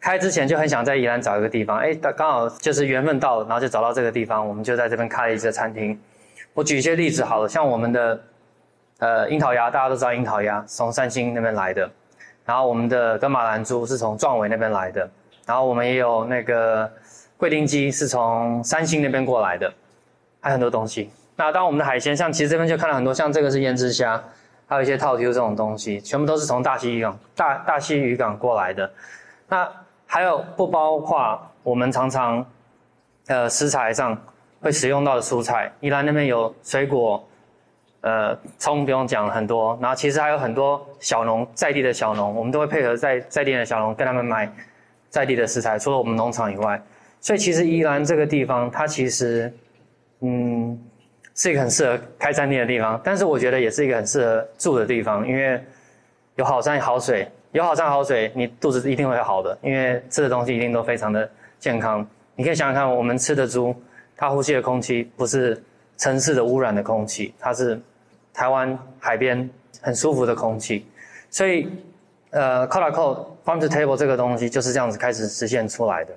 [0.00, 5.98] 开之前就很想在宜兰找一个地方，哎，刚好就是缘分到了，然后就找到这个地方，我们就在这边开了一家餐厅。
[6.54, 8.20] 我举一些例子好了，像我们的
[9.00, 11.90] 呃樱桃鸭，大家都知道樱桃鸭从三星那边来的，
[12.46, 15.10] 然后我们的跟马兰猪是从壮围那边来的，
[15.44, 16.90] 然后我们也有那个。
[17.38, 19.72] 贵丁鸡是从三星那边过来的，
[20.40, 21.08] 还有很多东西。
[21.36, 24.20] 那当我们的海鲜，像其实这边就看到很多，像这个是胭脂虾，
[24.66, 28.90] 还有一些套 Q 这种东西，全部都是从大溪渔港、大大溪渔港过来的。
[29.48, 29.70] 那
[30.04, 32.44] 还有不包括我们常常
[33.28, 34.20] 呃食材上
[34.60, 37.24] 会使用到的蔬菜，宜兰那边有水果，
[38.00, 44.52] 呃葱不用讲很多，然后其实还有很多小农在地的小农，我们都会配合在在地的小农跟他们买
[45.08, 46.82] 在地的食材，除了我们农场以外。
[47.20, 49.52] 所以其实宜兰这个地方，它其实，
[50.20, 50.78] 嗯，
[51.34, 55.60] 是一个很适合开餐厅的地方，但是我觉得也是一个很适合住的地方，因为
[56.36, 61.28] 有好山好水，有好山好水，你肚子一定会好的，因为吃的东西一定都非常的
[61.58, 62.06] 健康。
[62.36, 63.74] 你可以想想看，我们吃的猪，
[64.16, 65.60] 它呼吸的空气不是
[65.96, 67.80] 城市的污染的空气，它是
[68.32, 69.48] 台湾海边
[69.82, 70.86] 很舒服的空气。
[71.30, 71.68] 所以，
[72.30, 76.12] 呃，Cold to Cold Farm to Table 这个东西就是这样子开始实现出来的。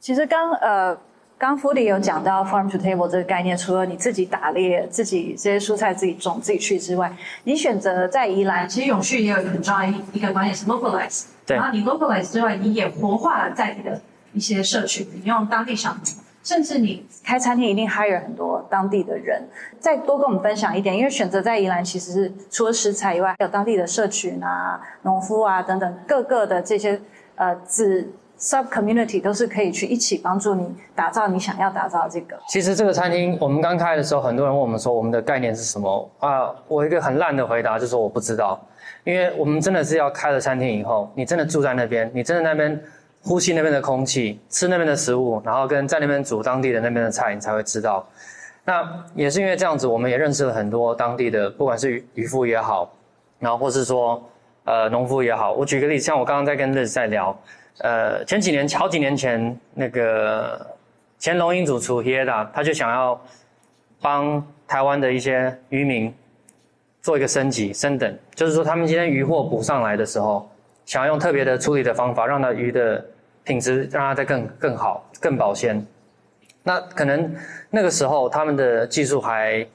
[0.00, 0.96] 其实刚呃
[1.36, 7.12] 刚 Foodie 有讲到 farm to table 这个概念，除了你自己打猎、自己这些蔬菜自己种、自己去之外，
[7.44, 11.26] 你选择在宜兰，其实永续也有一个很重要一个观念是 localize。
[11.46, 11.56] 对。
[11.56, 14.00] 然后你 localize 之外，你也活化了在地的
[14.32, 16.00] 一些社群，你用当地小农，
[16.42, 19.42] 甚至你开餐厅一定 hire 很多当地的人。
[19.78, 27.00] 再多跟我们分享一点，因为选择在宜兰其实是除了食材以外，还有当地的社群啊、农夫啊等等各个的这些
[27.36, 28.12] 呃子。
[28.38, 32.38] Sub community 都是可以去一起帮助你打造你想要打造这个。
[32.48, 36.54] 其实这个餐厅我们刚开的时候，很多人问我们说我们的概念是什么啊？
[36.68, 38.64] 我一个很烂的回答就是说我不知道，
[39.02, 42.80] 因为我们真的是要开了餐厅以后，你真的住在那边，你真的那边
[43.24, 48.06] 呼吸那边的空气，吃那边的食物，然后跟在那边煮当地的那边的菜，你才会知道。
[48.64, 52.88] 那也是因为这样子，我们也认识了很多当地的，不管是渔夫也好，
[53.40, 54.22] 然后或是说
[54.64, 55.52] 呃农夫也好。
[55.54, 57.36] 我举个例子，像我刚刚在跟 Liz 在聊。
[57.80, 60.66] 呃，前几年，好几年前，那个
[61.18, 63.20] 前龙吟主厨 Hieda 他就想要
[64.00, 66.12] 帮台湾的一些渔民
[67.00, 70.50] 做一个升级升等，就是说他们今天渔获补上来的时候，
[70.86, 73.04] 想要用特别的处理的方法，让它鱼的
[73.44, 75.84] 品质让它再更更好、更保鲜。
[76.64, 77.34] 那可能
[77.70, 79.66] 那个时候他们的技术还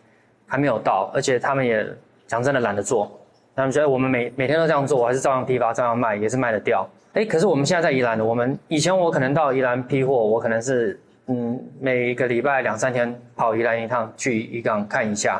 [0.45, 1.85] 还没有到，而且他们也
[2.27, 3.19] 讲真的懒得做。
[3.55, 6.87] 他们觉得我们每每天都这样做，我还是照样批发、照样卖，也是卖得掉。
[7.13, 15.39] 哎，可是我们现在在宜兰的，我们以前我可能到宜兰批货，我可能是嗯每个礼拜两三天跑宜兰一趟去渔港看一下，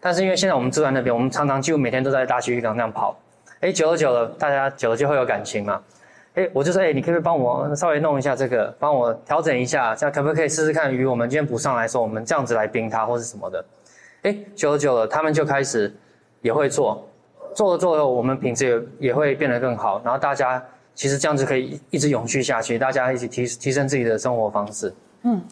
[0.00, 3.16] 但是因为现在我们住在那边，我们常常几乎每天都在大溪渔港那样跑，
[3.60, 5.80] 哎，久了久了，大家久了就会有感情嘛，
[6.34, 11.06] 哎，我就说哎，你可不可以帮我稍微弄一下这个，帮我调整一下，这样可不可以试试看鱼？
[11.06, 13.64] 我们今天补上来说，我们这样子来冰它或是什么的，
[14.22, 15.94] 哎，久了久了，他们就开始
[16.40, 17.08] 也会做，
[17.54, 20.60] 做着做着，我们品质也也会变得更好，然后大家。
[20.94, 24.94] 其实这样子可以一直永续下去，大家一起提提升自己的生活方式。
[25.22, 25.42] 嗯。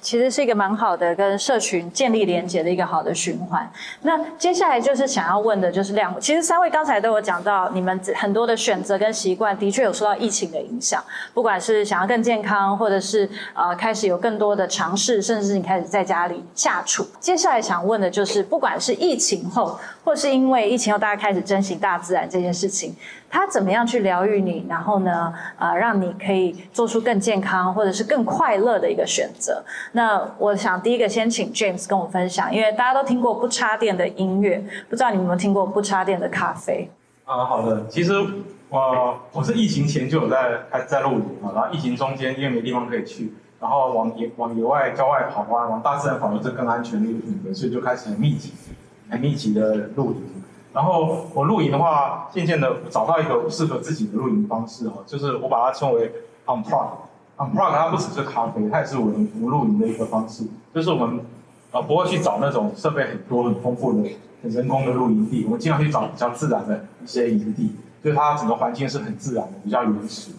[0.00, 3.70] 其实是一个蛮好的跟社群建立连接的一个好的循环。
[4.00, 6.18] 那接下来就是想要问的，就是亮。
[6.18, 11.04] 其实三位刚才都有讲到，你们很多的选择跟习惯的确有受到疫情的影响。
[11.34, 17.06] 不管是想要更健康，或者是呃开始有更多的尝试，甚至你开始在家里下厨。
[17.20, 22.96] 接下来想问的就是，不管是疫情后，或是因为疫情后大家开始珍惜大自然这件事情，
[23.28, 24.64] 它怎么样去疗愈你？
[24.68, 29.62] 然后呢，呃，让你可以做出更健康或者是更快乐的一个选择。
[29.92, 36.88] 那我想第一个先请 James 跟我分享，因为大家都听过不插电的音乐，不知道你们有没有听过不插电的咖啡？
[37.24, 37.86] 啊，好的。
[37.88, 38.14] 其实
[38.68, 48.52] 我我是疫情前就有在开在露营啊，然后疫情中间因为没地方可以去，然后往野往野外郊外跑啊，往大自然跑是更安全的一个选择，所以就开始很密集、
[49.10, 50.22] 很密集的露营。
[50.76, 56.12] 然后我露营的话，渐渐的找到一个适合自己的露营方式哦，就是我把它称为
[56.44, 56.88] unplug。
[57.38, 60.44] unplug 它不只是咖啡，它也是我们我们露营的一个方式。
[60.74, 61.20] 就是我们
[61.72, 64.06] 啊不会去找那种设备很多很丰富的
[64.42, 70.36] 很人工的露营地，我们经常去找比较自然的一些营地，就是它整个环境是很自然的，比较原始的。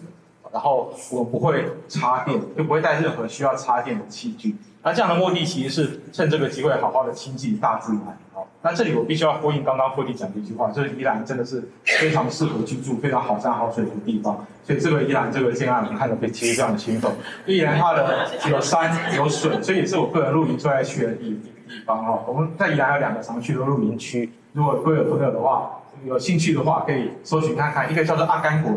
[0.52, 4.54] 然后我们不会插电，就不会带任何需要插电的器具。
[4.88, 8.04] 那这样的目的其实是趁这个机会好好的亲近大自然。
[8.32, 14.46] 好，那这里我必须要呼应刚刚辉弟讲的一句话，就是宜兰真的是非常适合居住、非常好山好水的地方。
[14.64, 17.06] 所以这个宜兰这个建案，我们看得非其实非常的清楚。
[17.44, 22.24] 宜兰它的有山有水，所以也是我个人露营最爱去的地地方哦。
[22.26, 28.72] 我们在宜兰有两个常去的露营区，如果各位朋友的话，有兴趣的话可以搜寻看看，一个叫做阿甘果，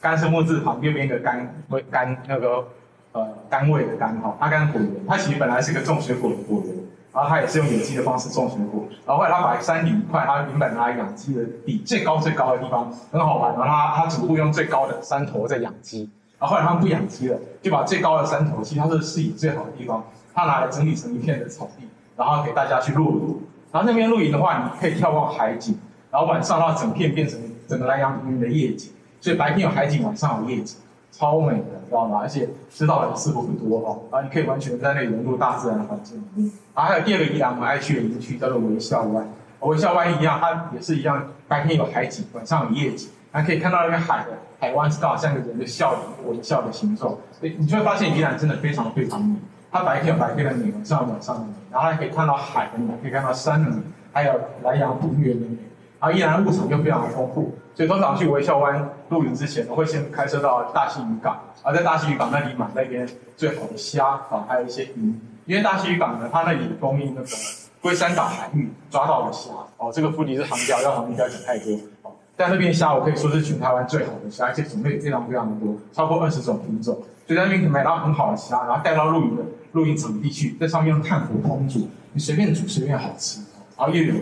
[0.00, 1.52] 甘是木字旁边边的甘，
[1.90, 2.64] 甘那个。
[3.12, 6.74] 呃，甘味的甘哈，阿甘果园，它其实本来是个种水果的果园，
[7.12, 25.78] 然后它也是用有机的方式种水果，然后后来他把山顶一块，他原本拿来养鸡的地，最高最高的地方很好玩，然后他他主户用最高的山头在养鸡，然后后来他们不养鸡了，就把最高的山头，其实它是视野最好的地方，他拿来整理成一片的草地，然后给大家去露营，然后那边露营的话，你可以眺望海景，
[26.10, 30.78] 然后晚上让整片变成整个莱阳平原的夜景，所以白天有海景，晚上有夜景。
[31.14, 32.18] 超美的，知道吗？
[32.22, 34.02] 而且知道的人似乎不多哦。
[34.10, 36.50] 然后你可以完全在那里融入大自然的环境里面。
[36.74, 39.28] 然后还有第二个宜兰我们爱去的营区叫做微笑湾，
[39.60, 47.14] 微笑湾一样，它也是一样，白天有海景，晚上有夜景，还可以看到那个海的海湾，刚好像一个人的笑容，微笑的形状。
[47.38, 49.36] 所以你就会发现宜兰真的非常非常美。
[49.70, 55.56] 它白天有白天的美，晚上有晚上的美，然后还可以看到海的美，可以看到山的美，还有兰阳平原的美。
[56.00, 65.14] 然后宜兰物产又非常的丰富，所以通常去微笑湾露营之前，我会先开车到大溪渔港，而在大溪渔港那里买那边最好的虾啊，还有一些鱼，
[65.46, 67.28] 因为大溪渔港呢，它那里供应那个
[67.80, 72.12] 龟山岛海域抓到的虾哦，这个 Foodie 是行家，要行家讲太多哦。
[72.36, 76.94] 但那边虾我可以说是全台湾最好的虾，而且种类非常非常的多，超过二十种品种。
[77.26, 79.42] 所以在那边买到很好的虾，然后带到露营的
[79.72, 83.40] 露营场地去，在上面用炭火烹煮，你随便煮随便好吃，
[83.78, 84.14] 然后又有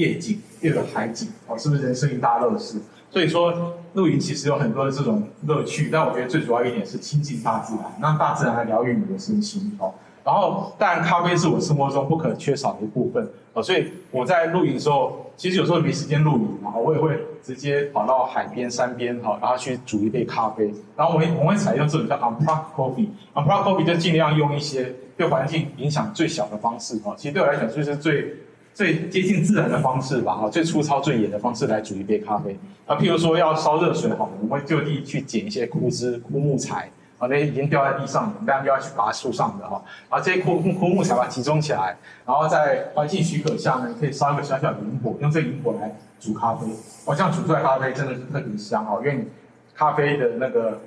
[0.00, 2.78] 夜景又有海景，哦，是不是人生一大乐事？
[3.10, 9.92] 所以说露营其实有很多的这种乐趣，但我觉得最主要一点是亲近大自然，让大自然来疗愈你的身心，哦。
[10.22, 20.72] 然后，当然，咖啡是我生活中不可缺少的一部分哦，所以我在露营的时候，其实有时候没时间露营，然后我也会直接跑到海边、山边，哈，然后去煮一杯咖啡。
[20.94, 28.36] 然后我会我会采用这种叫 unplugged coffee，unplugged coffee 就尽量用一些对环境影响最小的方式，哈，其实对我来讲就是最
[28.74, 32.58] 最接近自然的方式吧，哈，最粗糙、最野的方式来煮一杯咖啡。
[32.86, 36.90] 啊，譬如说要烧热水，好，我们会就地去捡一些枯枝、枯木材。
[37.18, 39.82] 啊，那些已经掉在地上了，我们大家就要去拔树上的哈。
[40.08, 41.94] 把这些枯枯木材把它集中起来，
[42.24, 46.66] 然后在环境许可下呢，可以烧一个小小的萤火，用这萤火来煮咖啡。
[47.04, 49.26] 哦，这样煮出来咖啡真的是特别香哦，因为
[49.74, 50.80] 咖啡的那个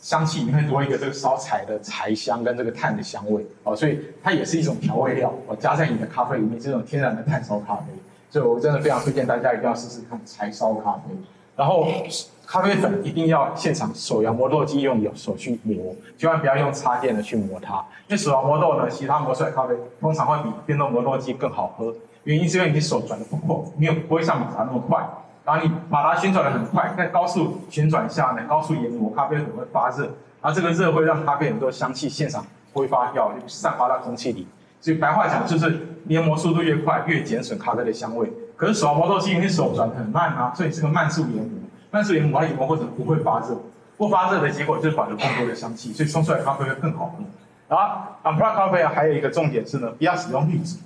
[0.00, 7.84] 香气，你会多一个这个烧柴的柴香跟这个炭的香味哦，所以它也是一种调味料哦，加在你的咖啡里面，这种天然的炭烧咖啡，
[8.30, 11.14] 所以我真的非常推荐大家一定要试试看柴烧咖啡，
[11.56, 11.86] 然后。
[12.50, 17.74] 咖啡粉一定要现场手摇磨豆机用手去磨，千万不要用插电的去磨它。
[18.06, 21.94] 因为手摇磨豆呢，其他磨出来咖啡通常会比电动磨豆机更好喝。
[22.24, 25.06] 原因是因为你手转的不够，没有不会像马达那么快。
[25.48, 30.04] 然后你马达旋转的很快，在高速旋转下呢，高速研磨咖啡粉会发热，
[30.42, 32.44] 然后这个热会让咖啡很多香气现场
[32.74, 34.46] 挥发掉，就散发到空气里。
[34.78, 38.30] 所以白话讲就是研磨速度越快，越减损咖啡的香味。
[38.56, 41.58] 可是手磨豆机因为手转很慢啊，所以是个慢速研磨。
[41.90, 43.58] 慢速研磨以后或者不会发热，
[43.96, 47.24] 不发热的结果就是保留更多的香气，所以冲出来咖啡会更好喝。
[47.70, 50.76] 然后 unplugged 咖啡还有一个重点是呢，不要使用滤纸。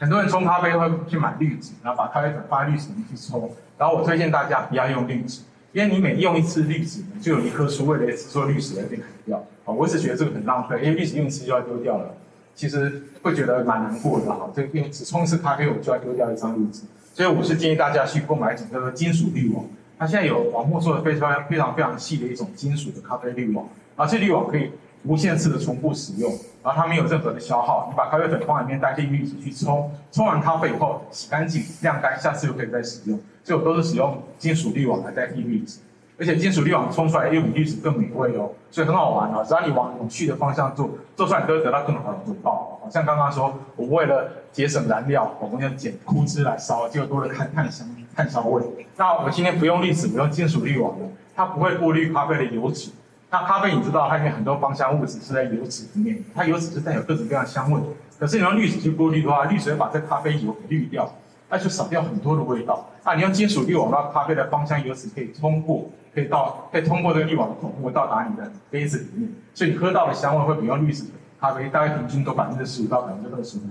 [0.00, 3.48] 很多人冲咖啡会去买滤纸，然后把咖啡粉放在滤纸里去冲。
[3.82, 5.40] 然后我推荐大家不要用滤纸，
[5.72, 9.44] 因为你每用一次滤纸，就有一棵树为了做滤纸而被砍掉。
[9.64, 12.14] 啊，我是觉得这个很浪费，因为滤纸用一次就要丢掉了，
[12.54, 14.48] 其实会觉得蛮难过的哈。
[14.54, 19.64] 这个用只冲一次咖啡，我就要丢掉一张滤纸，所以我是建议大家去购买一种叫做金属滤网。
[19.98, 24.70] 它现在有网墨做的非常非常非常细的一种金属的咖啡滤网，啊这滤网可以
[25.04, 26.30] 无限次的重复使用，
[26.62, 27.88] 然后它没有任何的消耗。
[27.90, 33.18] 你把咖啡粉放里面，代替滤纸去冲，冲完咖啡以后洗干净晾干，下次又可以再使用。
[33.42, 35.80] 所以我都是使用金属滤网来代替滤纸，
[36.18, 39.44] 而且金属滤网冲出来又比滤纸更美味哦，所以很好玩哦！
[39.46, 42.80] 只要你往有趣的方向做，做出来都会得到更好的回报。
[42.90, 47.88] 像刚刚说，我们为了节省燃料，我们要捡枯枝来烧，结果多了碳碳香。
[48.14, 48.62] 碳烧味。
[48.98, 52.90] 那我今天不用滤纸，不用金属滤网的，它不会过滤咖啡的油脂。
[53.32, 57.80] 那咖啡你知道，它里面很多芳香物质是在油脂里面，它油脂是带有各种各样香味。
[58.18, 61.10] 可是你用滤纸去过滤的话，滤纸会把这咖啡油给滤掉，
[61.48, 62.90] 那就少掉很多的味道。
[63.02, 71.04] 那你用金属滤网，让咖啡的芳香油脂可以通过，可以到，可以通过这个滤网的孔，会到达你的杯子里面，所以你喝到的香味会比用滤纸
[71.40, 73.62] 咖啡大概平均都百分之十五到百分之二十五。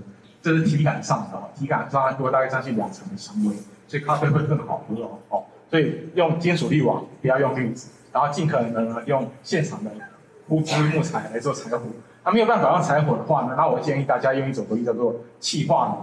[0.42, 3.54] 这是体感上的，体感上多大概将近两成的香味。
[3.86, 9.90] 所以咖啡会更好喝，哦，所以用金属滤网，不要用滤纸，然后尽可能呢用现场的
[10.48, 11.82] 枯枝木材来做柴火。
[12.24, 15.94] 那没有办法用柴火的话呢，那我建议大家用一种东西叫做气化炉。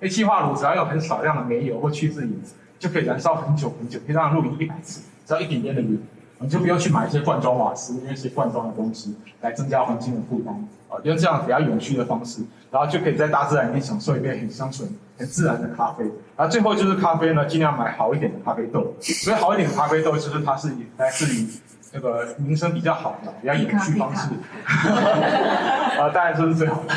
[0.00, 2.32] 因为气化炉只要有很少量的煤油或去渍油，
[2.78, 5.96] 就可以燃烧很久很久，可以让它露营一百次，只要一点点的油，
[6.38, 10.68] 你就不用去买一些罐装瓦斯，因为是罐装的东西来增加环境的负担。
[10.94, 14.88] 啊，用这样比较永续的方式，然后就可以在大自然里面享受一杯很香醇、
[15.18, 16.04] 很自然的咖啡。
[16.36, 18.94] 然后最后就是咖啡呢，尽量买好一点的咖啡豆。
[19.00, 21.48] 所以好一点的咖啡豆，就是它是来自于
[21.92, 24.28] 那个名声比较好的、比较永续方式。
[25.98, 26.94] 啊，当然这是最好的。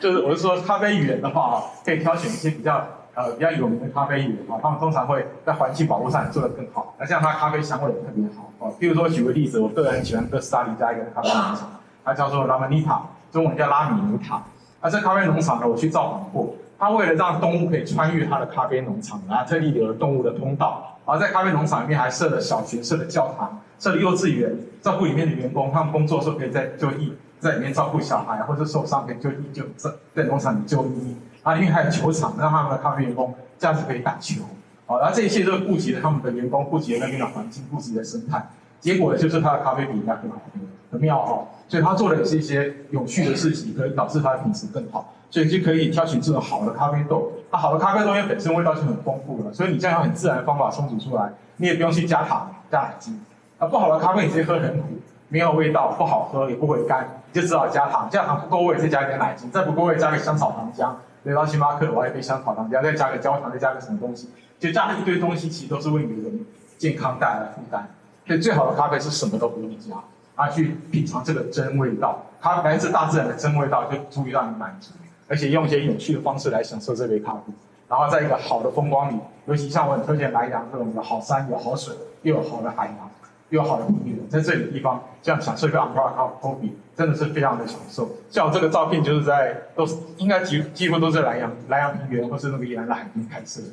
[0.00, 6.94] 就是我是说，咖啡园的话，可以挑选一些比较呃比较有名的咖啡园啊，他们通常会在环境保护上做得更好。
[6.98, 8.66] 那这样它咖啡香味也特别好。
[8.66, 11.70] 啊，比如说举个例子，我个人很喜欢哥斯达黎加一个咖啡农场，
[12.04, 13.02] 它叫做拉曼尼塔。
[13.30, 14.42] 中文叫拉米尼塔，
[14.80, 16.54] 而这咖啡农场呢，我去造访过。
[16.78, 20.98] 他为了让动物可以穿越他的咖啡农场，然后特地留了动物的通道。
[21.04, 25.70] 而在咖啡农场里面还设了小学、设了教堂、设了幼稚园，照顾里面的员工。
[25.72, 31.16] 他们工作的时候可以在就医，在里面照顾小孩，或者受伤可以就医，就在在农场里就医。
[31.42, 34.42] 啊，里面还有球场，让他们的咖啡员工这样子可以打球。
[34.86, 38.48] 好，然后这一切都是顾及了他们的员工，顾及了那边的环境，顾及了生态。
[38.78, 40.60] 结果就是他的咖啡比人家更好喝。
[40.92, 47.30] 很妙哦，所以他做的也是一些有趣的事情，可以导致它的品质更好，所以就可以挑选这种好的咖啡豆。
[47.48, 53.20] 它好的咖啡豆因为本身味道就很丰富了，所以你这样用很自然的方法冲煮出来，你也不用去加糖、加奶精。
[53.58, 54.84] 啊，不好的咖啡你直接喝很苦，
[55.28, 60.92] 没有味道，不好喝也不会干，你就只好加糖，加糖不够味再加一点奶精，再不够味加个香草糖浆。
[61.22, 66.30] 来到星巴克我要一杯香草糖浆，再加个焦糖，再加个什么东西，就加了一堆东西，其实都是为你的
[66.78, 67.88] 健康带来负担。
[68.26, 69.96] 所以最好的咖啡是什么都不用加，
[70.40, 74.92] 他，去品尝这个真味道，它来自大自然的真味道就足以让你满足，
[75.28, 77.52] 而且用一些有趣的方式来享受这杯咖啡。
[77.88, 83.10] 然后在一个好的风光里，尤其像我很推荐南阳这种有好山有好水又有好的海洋
[83.48, 88.08] 又有好的平原，在这里地方这样享受一个 Umbrella Coffee 真的是非常的享受。
[88.30, 93.68] 像我这个照片就是在都是应该几几乎都是兰阳南阳平原或是那个宜兰的海边拍摄的，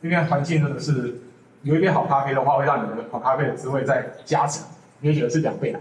[0.00, 1.20] 因为环境真的是
[1.62, 4.64] 有一杯好咖啡的话，会让你的好咖啡的滋味再加成，
[5.00, 5.78] 你会觉得是两倍的。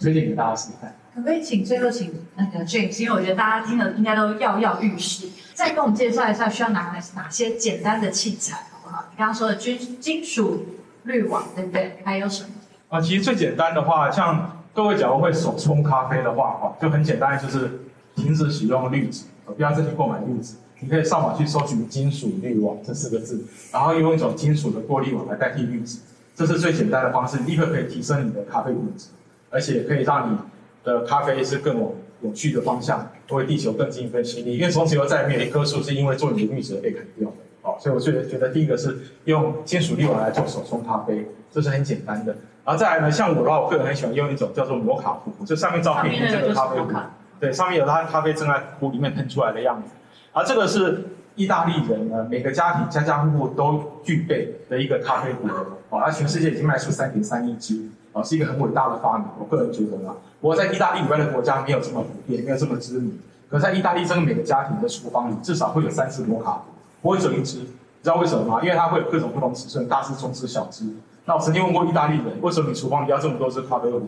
[0.00, 0.94] 推荐给大家试试看。
[1.14, 9.04] 可不可以请最后请那个 James，因为我觉得大家听了应该都跃跃欲试，再跟我们介绍一下需要拿哪哪些简单的器材，好不好？
[9.10, 10.64] 你刚刚说的金金属
[11.04, 11.98] 滤网，对不对？
[12.04, 12.50] 还有什么？
[12.88, 17.80] 啊，其实最简单的话，像各位假如会手冲咖啡的话，哈，就很简单，就是
[18.14, 20.54] 停止使用滤纸，不要再去购买滤纸。
[20.80, 25.98] 你可以上网去搜寻“金属滤网”这四个字，然后用一种金属的过滤网来代替滤纸，
[26.36, 29.08] 这是最简单的方式，立刻可以提升你的咖啡品质，
[29.50, 30.38] 而且可以让你
[30.84, 31.92] 的咖啡是更往
[32.22, 34.56] 有趣的方向，为地球更尽一份心力。
[34.56, 37.36] 因为从此以后再也没有一棵树是因为做你的绿植被砍掉的。
[37.62, 42.34] 哦，所以我觉得觉得第一个是用金属滤网来做手冲咖啡，这是很简单的。
[42.64, 46.92] 然后再来呢，像我的话，我个人很喜欢用一种叫做摩卡壶，就上面照片这个咖啡壶，
[47.40, 49.90] 对，上面有它咖啡正在壶里面喷出来的样子。
[50.32, 55.48] 而这个是意大利人呢，每个家庭家家户户都具备的一个咖啡壶，
[55.88, 57.88] 哦，而全世界已经卖出三点三亿只。
[58.12, 60.14] 啊，是一个很伟大的发明，我个人觉得啦。
[60.40, 63.18] 不过在意大利以外的国家没有这么普遍，没有这么知名。
[63.50, 66.62] 可在意大利，这个每个家庭的厨房里至少会有三只摩卡壶，
[67.00, 67.58] 不会只有一只。
[67.58, 68.60] 你知道为什么吗？
[68.62, 70.84] 因为它会有各种不同尺寸，大只、中只、小只。
[71.24, 74.02] 那我曾经问过意大利人，为什么你厨房里要这么多只咖啡壶？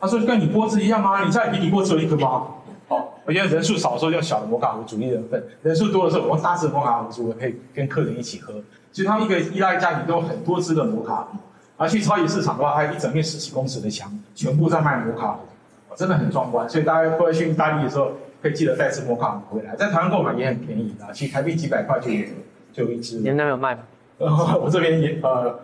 [0.00, 2.46] 他说跟你锅子一样啊，你家里平底锅只有一个吗？
[2.88, 8.54] 哦，我觉得人数少的时候用小的摩卡壶煮一人份，人数多的时候我用大只摩卡壶煮，我可以跟客人一起喝。
[8.90, 11.38] 其实他们一个意大利家里都有很多只的摩卡壶。
[11.80, 16.68] 而去超级市场的话，还有一整面十几公尺的墙，全部在卖摩卡壶，真的很壮观。
[16.68, 18.12] 所以大家过来去意大利的时候，
[18.42, 19.74] 可以记得带支摩卡壶回来。
[19.76, 22.26] 在台湾购买也很便宜的，其实台币几百块就有，
[22.70, 23.16] 就有一支。
[23.16, 23.80] 你们那边有卖吗？
[24.18, 25.58] 呃，我这边也呃，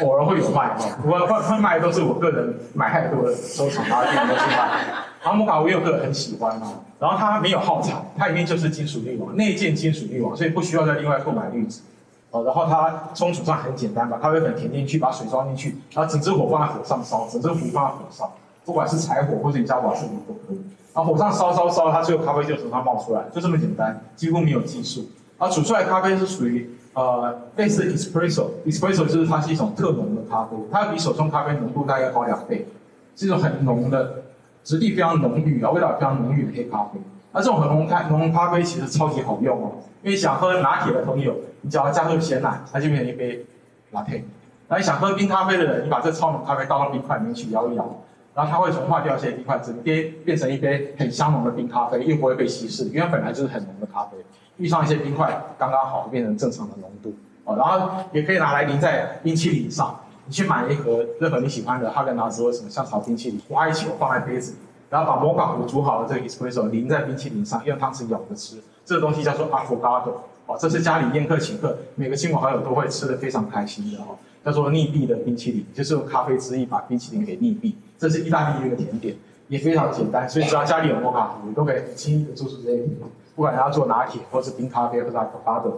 [0.00, 0.98] 偶尔会有卖哈。
[1.00, 4.82] 不过会会卖都是我个人买太多的收藏，然后店都去卖。
[5.22, 11.80] 然后摩卡壶我有个人很喜欢嘛，然后它没有耗材，它里面就是金属滤网，内建金属滤网，所以不需要再另外购买滤纸。
[12.30, 18.30] 哦，然后它冲煮上很简单，把咖啡粉填进去，把水装进去，然后整只火放在火上烧，整只壶放在火上，
[18.64, 20.60] 不管是柴火或者你加瓦斯炉都可以。
[20.94, 25.08] 然后火上烧烧烧，它最后咖啡就从它冒出来，就这么简单，几乎没有技术。
[25.38, 32.66] 然后煮出来咖啡是属于呃类似 espresso，espresso 就是它是一种特浓的咖啡，它比手冲咖啡浓度大概高两倍，
[33.16, 34.22] 是一种很浓的，
[34.62, 37.00] 质地非常浓郁，然后味道非常浓郁的黑咖啡。
[37.32, 39.72] 那这种很浓咖浓咖啡其实超级好用哦，
[40.02, 43.46] 因为想喝拿铁的朋友，你只要加入鲜奶，它就变成一杯
[43.90, 44.24] 拿铁。
[44.68, 48.00] 那你想喝冰咖啡的人，你把这超浓咖啡倒到冰块里面去摇一摇，
[48.34, 54.16] 然后它会融化掉一些冰块，直接变成一杯很香浓的冰咖啡，又不会被稀释，因为本来就是很浓的咖啡，
[54.56, 57.14] 遇上一些冰块刚刚好，变成正常的浓度
[57.44, 57.56] 哦。
[57.56, 64.58] 然后也可以拿来淋在冰淇淋上，你去买一盒任何你喜欢的哈根达斯或什么香草冰淇淋，挖一球放在杯子里。
[64.90, 68.56] 然后把摩卡壶煮好的这个 espresso 淋在冰淇淋上，用汤匙舀着吃。
[68.84, 70.10] 这个东西叫做 affogato，
[70.46, 74.18] 哦，这是家里宴客请客，每个亲朋好友都会吃得非常开心的哦。
[74.44, 77.74] 叫做溺毙的冰淇淋，就是用咖啡汁液把冰淇淋给溺毙。
[77.98, 79.14] 这是意大利的一个甜点，
[79.48, 83.00] 也非常简单，所以只要家里有摩卡壶，都可以很轻易的做出这些甜点。
[83.36, 85.74] 不管你要做拿铁，或是冰咖啡，或者 affogato，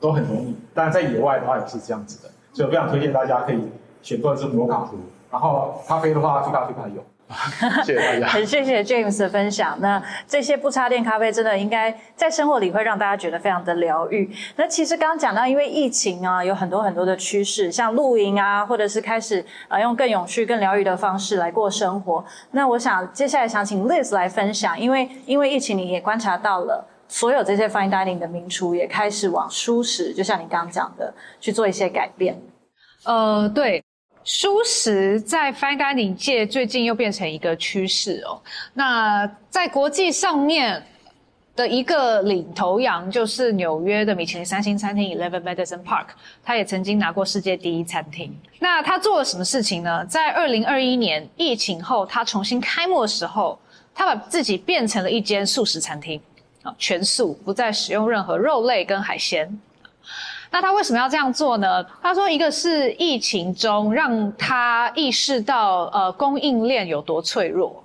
[0.00, 0.56] 都很容易。
[0.74, 3.60] 当然在野外的话也是这样子的，所以我非常推荐大家可以
[4.02, 4.96] 选购一支摩卡壶。
[5.30, 7.04] 然后咖啡的话，非咖啡咖有。
[7.84, 9.76] 谢谢大家，很谢谢 James 的分享。
[9.80, 14.30] 那这些不插电咖啡真的应该在生活里会让大家觉得非常的疗愈。
[14.54, 22.24] 那其实刚刚讲到，因为疫情啊，有很多很多的趋势，像露营啊，或者是开始呃用更永续、更疗愈的方式来过生活。
[22.52, 32.40] 那我想接下来想请 Liz 来分享，因为因为疫情，你也观察到了所有这些 Fine Dining 的名厨也开始往舒适，就像你刚刚讲的去做一些改变。
[33.04, 33.82] 呃，对。
[34.26, 38.42] 蔬食在 Fine Dining 界最近又变成一个趋势哦。
[38.74, 40.84] 那在国际上面
[41.54, 46.06] 的一个领头羊就是纽约的米其林三星餐厅 Eleven Madison Park，
[46.42, 48.36] 他也曾经拿过世界第一餐厅。
[48.58, 50.04] 那他做了什么事情呢？
[50.06, 53.56] 在二零二一年疫情后，他重新开幕的时候，
[53.94, 56.20] 他把自己变成了一间素食餐厅，
[56.62, 59.56] 啊，全素，不再使用任何肉类跟海鲜。
[60.56, 61.84] 那他为什么要这样做呢？
[62.00, 67.84] 他说，一个是疫情中让他意识到，呃，供应链有多脆弱。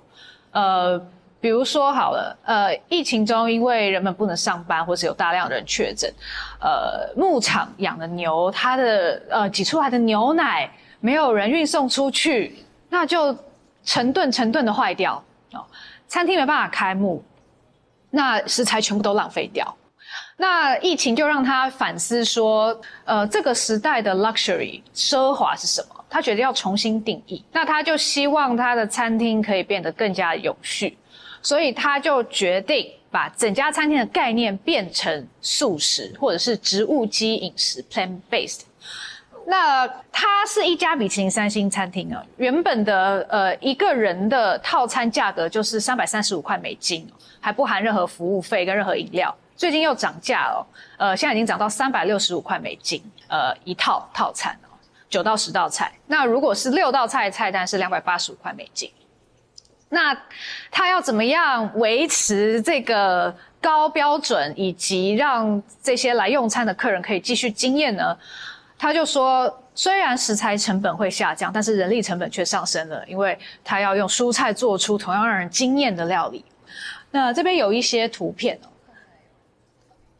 [0.52, 0.98] 呃，
[1.38, 6.10] 比如说好了，呃，疫情中因为人们不能上班，或是有大量人确诊，
[6.60, 13.36] 呃，牧场养的牛，它的呃挤出来的牛奶没有人运送出去，那就
[13.84, 15.62] 成吨成吨的坏掉哦，
[16.08, 17.22] 餐厅没办法开幕，
[18.08, 19.76] 那食材全部都浪费掉。
[20.42, 26.04] 那疫情就让他反思说，呃，这个时代的 luxury 奢华是什么？
[26.10, 27.44] 他觉得要重新定义。
[27.52, 30.98] 那他就希望他的餐厅可以变得更加有序，
[31.40, 38.62] 所以他就决定把整家餐厅的概念变成素食或者是植物基饮食 （plant based）。
[39.46, 49.32] 那它是一家米其林三星餐厅啊，原本的呃一个人的套餐价格就是三百三十五块美金，还不含任何服务费跟任何饮料。
[49.56, 50.66] 最近又涨价了，
[50.98, 54.74] 呃，现在已经涨到三百六十五块美金，呃，一套套餐哦，
[55.08, 55.92] 九到十道菜。
[56.06, 58.90] 那如果是六道菜菜单是两百八十五块美金。
[59.94, 60.16] 那
[60.70, 68.16] 他要怎么样维持这个高标准，以及让这些来用餐的客人可以继续经验呢？
[68.78, 76.42] 他就说，虽然食材成本会下降，但是人力成本却上升了，因为他要用蔬菜做出同样让人惊艳的料理。
[77.10, 78.71] 那这边有一些图片哦。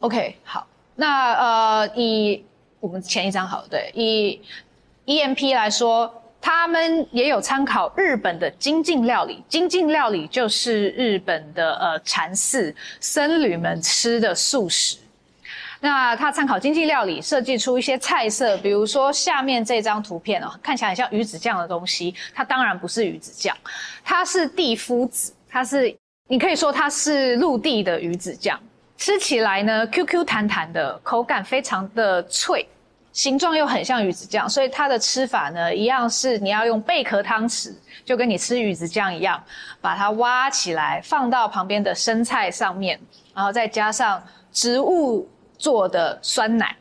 [0.03, 2.43] OK，好，那呃，以
[2.81, 4.41] 我们前一张好，对，以
[5.05, 9.41] EMP 来说，他们也有参考日本的精进料理。
[9.47, 14.97] 精进料理就是日本的呃禅寺僧侣们吃的素食。
[15.79, 23.55] 那他参考精进料理，设计出一些菜色，比如说下面这张图片哦，看起来很像鱼子酱的东西，它当然不是鱼子酱，
[24.03, 25.95] 它是地夫子，它是
[26.27, 28.59] 你可以说它是陆地的鱼子酱。
[29.03, 32.65] 吃起来呢，Q Q 弹弹的，口感非常的脆，
[33.11, 37.75] 形状又很像鱼子酱，所以它的吃法呢，一样是你要用贝壳汤匙，
[38.05, 39.43] 就跟你吃鱼子酱一样，
[39.81, 42.97] 把它挖起来放到旁边的生菜上面，
[43.35, 44.23] 然后再加上
[44.53, 46.73] 植物做的酸奶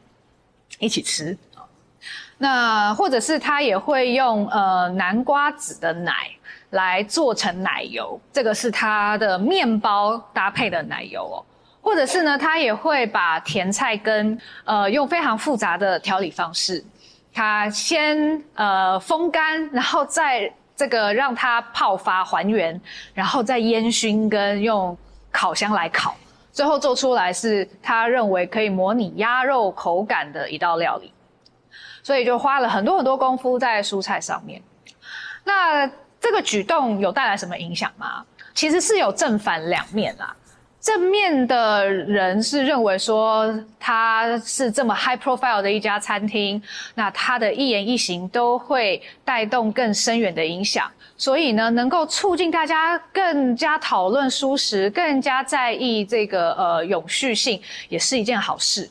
[0.79, 1.37] 一起吃。
[2.39, 6.31] 那或者是它也会用呃南瓜籽的奶
[6.71, 11.43] 来做成奶油，这个是它的面包搭配的奶油哦。
[11.83, 16.83] 或者是呢，他也会把甜菜根，呃，用非常复杂的调理方式，
[17.35, 22.81] 他先呃风干，然后再这个让它泡发还原，
[23.13, 24.97] 然后再烟熏跟用
[25.31, 26.17] 烤箱来烤，
[26.53, 31.13] 最后做出来是他认为可以模拟鸭肉口感的一道料理，
[32.03, 34.63] 所以就花了很多很多功夫在蔬菜上面。
[35.45, 35.85] 那
[36.21, 38.25] 这个举动有带来什么影响吗？
[38.55, 40.37] 其实是有正反两面啦。
[40.83, 46.61] 正面的人是认为说，他是这么 high profile 的一家餐厅，
[46.97, 58.91] 那他的一言一行都会带动更深远的影响，所以呢，能够促进大家更加讨论蔬食，更加在意这个呃永续性，也是一件好事。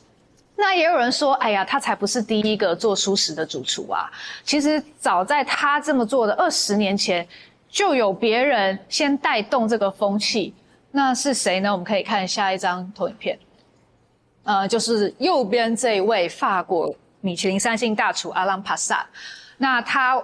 [0.56, 4.10] 那也有人说，哎呀，他才不是第一个做蔬食的主厨啊！
[4.44, 7.26] 其实早在他这么做的二十年前，
[7.68, 10.54] 就有别人先带动这个风气。
[10.94, 11.72] 那是谁呢？
[11.72, 13.38] 我们可以看下一张投影片，
[14.44, 19.06] 呃，就是右边这位法国米其林三星大厨阿朗帕萨。
[19.56, 20.22] 那他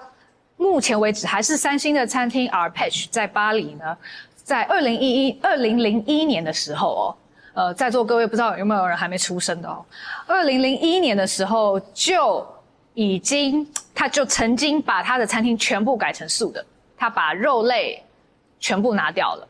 [0.58, 3.96] 目前为止还是三星的餐厅 Arpege 在巴黎呢，
[4.34, 7.16] 在二零一一二零零一年的时候哦，
[7.54, 9.82] 呃，在座各位不知道有没有人还没出生的哦，
[10.26, 12.46] 二零零一年的时候就
[12.92, 16.62] 已经，他就曾经把他的餐厅全部改成素的，
[16.94, 18.04] 他把肉类
[18.60, 19.48] 全部拿掉了。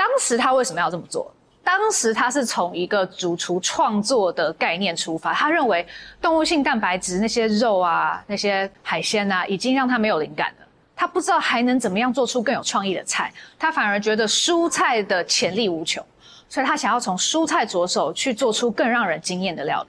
[0.00, 1.30] 当时他为什么要这么做？
[1.62, 5.86] 当时他是从一个主厨创作的概念出发，他认为
[6.22, 10.66] 动物性蛋白质那些肉啊、那些海鲜啊，已经让他没有灵感了。
[10.96, 16.02] 他不知道还能怎么样做出更有创意的菜，他反而觉得蔬菜的潜力无穷，
[16.48, 19.88] 所以他想要从蔬菜着手去做出更让人惊艳的料理。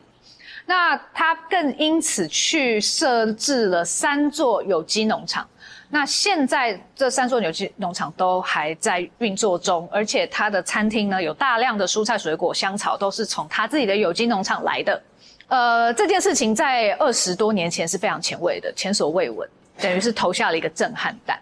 [0.66, 5.48] 那他更因此去设置了三座有机农场。
[5.94, 15.04] 那现在这三座有机农场都还在运作中，而且他的餐厅呢，有大量的蔬菜、水果、香草都是从他自己的有机农场来的。
[15.50, 19.48] 呃，这件事情在二十多年前是非常前卫的，前所未闻，
[19.82, 21.38] 等于是投下了一个震撼弹。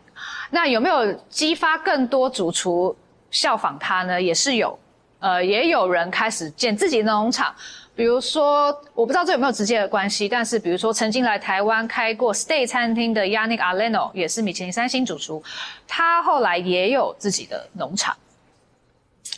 [0.49, 2.95] 那有没有激发更多主厨
[3.29, 4.19] 效仿他呢？
[4.19, 4.77] 也是有，
[5.19, 7.53] 呃，也有人开始建自己的农场。
[7.99, 15.43] 比如说，我不知道这有没有直接的关系，但是比如说曾经来台湾开过 Stay 餐厅的 Yannick Aleno 也是米其林三星主厨，
[15.85, 18.15] 他后来也有自己的农场。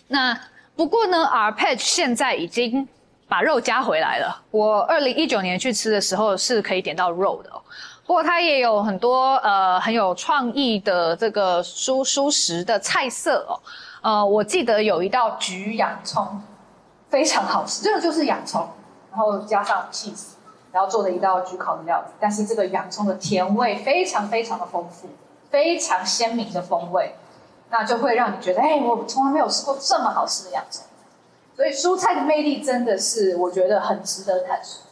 [0.07, 0.39] 那
[0.75, 2.87] 不过呢，Arpege 现在已经
[3.27, 4.39] 把肉加回来了。
[4.51, 7.59] 我二零一九年去吃的时候是可以点到肉的哦。
[8.05, 13.57] 不过它也有很多呃很有创意的这个蔬蔬食的菜色哦。
[14.03, 16.39] 呃，我记得有一道焗洋葱。
[17.11, 18.67] 非常好吃，这个就是洋葱，
[19.11, 20.35] 然后加上 cheese，
[20.71, 22.13] 然后做的一道焗烤的料理。
[22.21, 25.09] 但是这个洋葱的甜味非常非常的丰富，
[25.49, 27.15] 非常鲜明的风味，
[27.69, 30.85] 那就会让你觉得，哎，我从来没有吃过这么好吃的洋葱。
[31.53, 34.83] 所以蔬菜的魅力真的是我觉得很值得探索。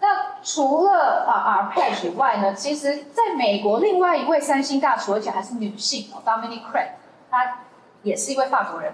[0.00, 6.92] 那除了啊 Arpege 以外呢，其实在美国另外一位三星大厨，而且还是女性哦、，Dominic Crenn，
[7.30, 7.58] 她
[8.02, 8.92] 也是一位法国人。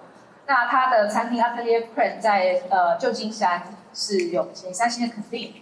[0.48, 3.62] 那他的餐厅 Atelier Crenn 在呃旧金山
[3.94, 5.54] 是有前三星的肯定。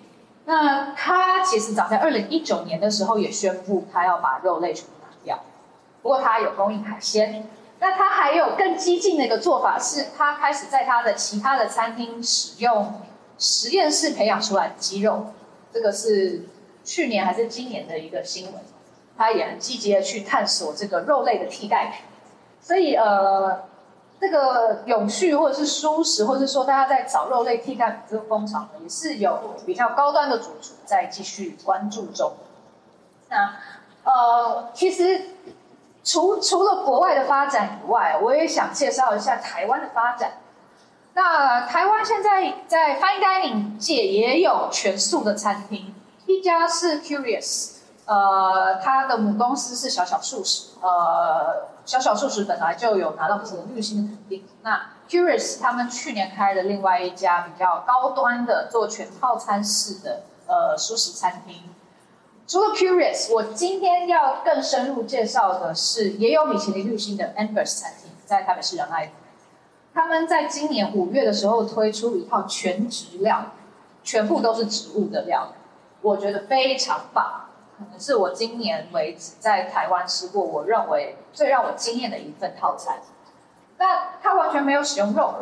[0.45, 5.41] 那他其实早在二零一九年的时候也宣布，他要把肉类全部拿掉。
[6.03, 7.47] 不过他有供应海鲜。
[7.79, 12.95] 那他还有更激进的一个做法，是他开始在他的其他的餐厅使用
[13.37, 15.27] 实验室培养出来的鸡肉。
[15.75, 16.47] 这个是
[16.85, 18.55] 去年还是今年的一个新闻，
[19.19, 22.07] 他也很积极的去探索这个肉类的替代品，
[22.63, 23.66] 所以呃，
[24.21, 32.33] 这个永续或者是蔬食，或者是说大家在找肉类替代品这个风潮呢，也是有比较高端的主厨在继续关注中。
[33.29, 33.57] 那
[34.05, 35.23] 呃，其实
[36.05, 40.35] 除除了国外的发展以外，我也想介绍一下台湾的发展。
[41.15, 45.95] 那台湾现在在 Fine Dining 界也有全素的餐厅，
[46.27, 47.76] 一家是 Curious，
[48.07, 54.45] 呃，它的母公司是小小素食，呃，小小素食本来就有拿到这个绿星的肯定。
[54.63, 61.63] 那 Curious 他们去年开的另外一家比较高端的做全套餐式的呃素食餐厅。
[62.47, 69.13] 除了 Curious，我今天要更深入介绍的是也有米其林绿星的 Angus 餐厅，在台北市仁爱。
[69.93, 73.47] 他们在今年五月的时候推出一套全植料，
[74.05, 75.49] 全部都是植物的料，
[76.03, 77.46] 我觉得非常棒，
[77.79, 82.97] 可能是我今年为止在台湾吃过我认为最让我惊艳的一份套餐。
[83.79, 85.35] 那他完全没有使用肉，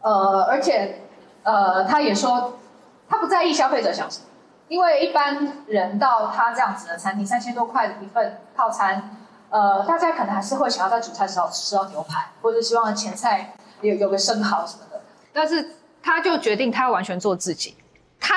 [0.00, 1.02] 呃，而且
[1.42, 2.58] 呃，他也说
[3.08, 4.26] 他不在意消费者想什么，
[4.68, 9.10] 因为一般人到他这样子的餐厅，三千多块的一份套餐。
[9.48, 15.00] 呃，大家可能还是会想要在主菜时候吃到牛排，或者希望前菜有有个生蚝什么的。
[15.32, 17.76] 但是他就决定他完全做自己。
[18.18, 18.34] 他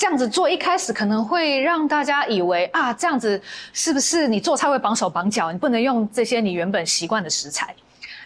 [0.00, 3.38] 这样子做一开始可能会让大家以为啊，这样子
[3.74, 5.52] 是不是你做菜会绑手绑脚？
[5.52, 7.76] 你不能用这些你原本习惯的食材。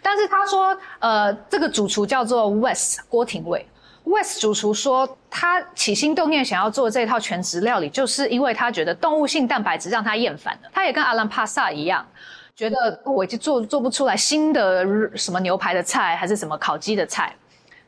[0.01, 3.67] 但是他说，呃，这个主厨叫做 West 郭廷伟。
[4.05, 10.71] ，West 主厨说，他起心动念想要做这套全植料理，就是因为他觉得动物性蛋白质让他厌烦了。
[10.73, 12.07] 他也跟阿兰帕萨一样，
[12.55, 17.35] 觉得我已经做做不出来新的什么牛排的菜，还是什么烤鸡的菜。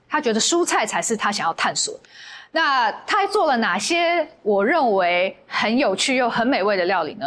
[0.08, 1.96] 他觉得蔬菜才是他想要探索。
[2.52, 7.26] 那他做了哪些我认为很有趣又很美味的料理呢？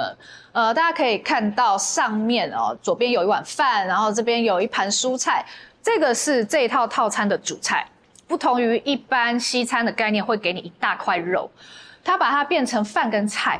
[0.51, 5.45] 呃，大家可以看到上面哦，左边有一碗饭，然后这边有一盘蔬菜，
[5.83, 7.85] 这个是这一套套餐的主菜。
[8.27, 11.49] 不同于一般西餐的概念，会给你一大块肉，
[12.03, 13.59] 它把它变成饭跟菜，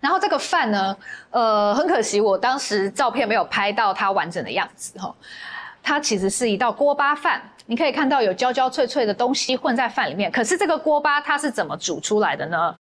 [0.00, 0.96] 然后这个饭呢，
[1.30, 5.14] 呃，很可惜，我当时照片没有拍到它完整的样子哈。
[5.82, 10.30] 它其实是一道锅巴饭，你可以看到有焦焦脆脆的东西混在饭里面。
[10.30, 12.74] 可是这个锅巴它是怎么煮出来的呢？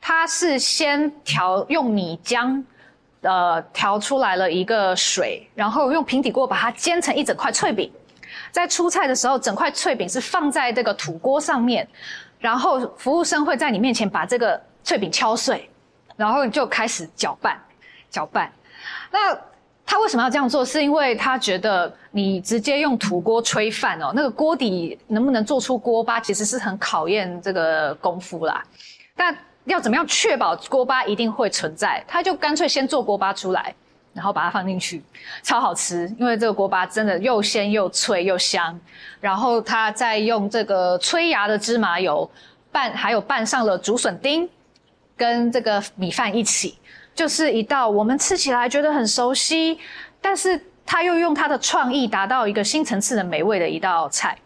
[0.00, 2.62] 它是先调用米浆，
[3.20, 7.92] 呃，调出来了一个水，然后用平底锅把它煎成一整块脆饼。
[8.50, 11.86] 在出菜的时候，整块脆饼是放在这个土锅上面，
[12.38, 15.70] 然后服务生会在你面前把这个脆饼敲碎，
[16.16, 17.60] 然后你就开始搅拌，
[18.10, 18.50] 搅拌。
[19.10, 19.38] 那
[19.84, 20.64] 他为什么要这样做？
[20.64, 28.62] 是因为他觉得你直接用土锅炊饭哦，那个锅底能不能做出锅巴，其实是很考验这个功夫啦。
[29.14, 32.02] 但要怎么样确保锅巴一定会存在？
[32.06, 33.74] 他就干脆先做锅巴出来。
[34.14, 35.02] 然后把它放进去，
[35.42, 38.78] 超好吃，因为这个锅巴真的又鲜又脆又香。
[39.22, 42.30] 然后他再用这个催芽的芝麻油
[42.70, 44.46] 拌，还有拌上了竹笋丁，
[45.16, 46.76] 跟这个米饭一起，
[47.14, 49.78] 就是一道我们吃起来觉得很熟悉，
[50.20, 54.36] 但是他又用他的创意达到一个新层次的美味的一道菜。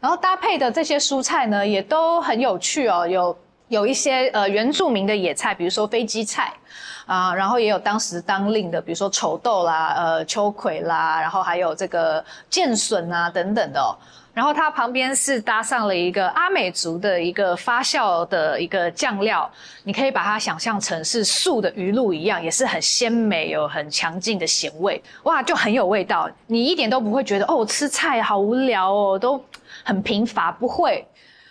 [0.00, 3.36] 然后搭配的这些蔬菜呢，也都很有趣哦，有
[3.68, 6.52] 有一些呃原住民的野菜，比如说飞机菜。
[7.06, 13.98] 啊，然后也有当时当令的，比如说丑豆啦、呃秋葵啦，然后还有这个剑笋啊等等的哦。
[14.32, 19.50] 然后它旁边是搭上了一个阿美族的一个发酵的一个酱料，
[19.84, 26.30] 你可以把它想象成是素的鱼露一样，也是很鲜美有很强劲的咸味，哇，就很有味道。
[26.46, 29.42] 你一点都不会觉得哦，吃菜好无聊哦，都
[29.82, 31.06] 很贫乏，不会。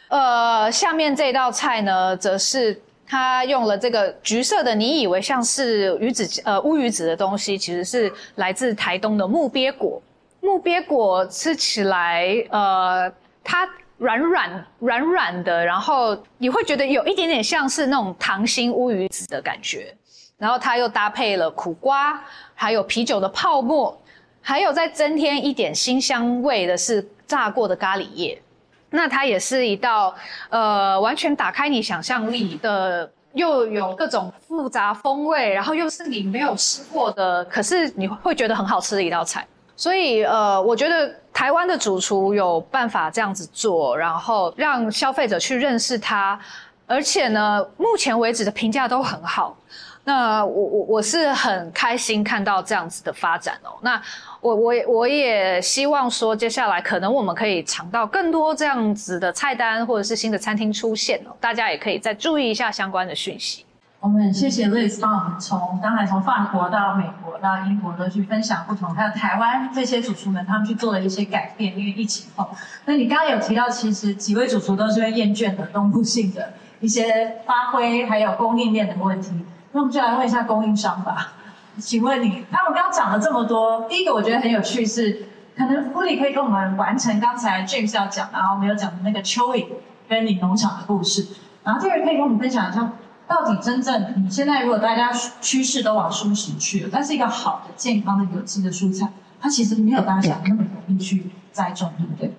[0.07, 2.82] 呃，下面这道菜呢，则是。
[3.11, 9.99] 他用了这个橘色的，你以为像是鱼子呃乌鱼子的东西，其实是来自台东的木鳖果。
[10.42, 13.12] 木鳖果吃起来，呃，
[13.44, 13.68] 它
[13.98, 19.94] 软软软软的，然后你会觉得有一点点像是那种糖心乌鱼子的感觉。
[20.38, 22.18] 然后它又搭配了苦瓜，
[22.56, 24.02] 还有啤酒的泡沫，
[24.42, 28.42] 还有再增添一点辛香味的是炸过的咖喱叶。
[28.90, 30.16] 那它也是一道
[30.48, 39.46] 呃完全打开你想象力的，又有各种复杂风味，然后又是你没有吃过的，可是你会觉得很好吃的一道菜。
[39.80, 46.38] 所以呃，我觉得台湾的主厨有办法这样子做，然后让消费者去认识它，
[46.86, 49.55] 而且呢，目前为止的评价都很好。
[50.03, 53.71] 那我我我是很开心看到这样子的发展哦。
[53.82, 54.01] 那
[54.41, 61.32] 我我我也希望说，接下来可能我们可以尝到更多这样子的菜单，或者是新的餐厅出现哦。
[61.39, 63.65] 大家也可以再注意一下相关的讯息。
[64.02, 72.50] 我们谢谢 Liz 帮我们从刚才从法国到美国到英国都去分享不同，还有台湾这些主厨们他们去做了一些改变，因为疫情后。
[72.86, 79.32] 那你刚刚有提到，其实几位主厨都是会厌倦的动物性的一些发挥，还有供应链的问题。
[79.74, 81.34] 那我们就来问一下供应商吧，
[81.78, 85.28] 请问你，那我刚刚讲了这么多，第一个我觉得很有趣是，
[85.58, 89.66] 可能 Foodie 可以跟我们完成刚才 James 要讲，然后没有讲的那个蚯蚓
[90.08, 91.28] 跟你农场的故事，
[91.66, 92.93] 然后第二个可以跟我们分享一下，
[93.30, 99.07] 到底真正你现在如果大家趋势都往蔬食去了，但是一个好的、健康的、有机的蔬菜，
[99.39, 102.34] 它其实没有大家想那么容易去栽种，对不对？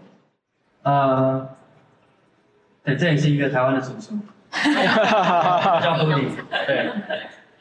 [0.83, 1.49] 呃，
[2.83, 4.19] 对，这也是一个台湾的主厨。
[4.51, 6.31] 叫 Foodie
[6.67, 6.91] 对，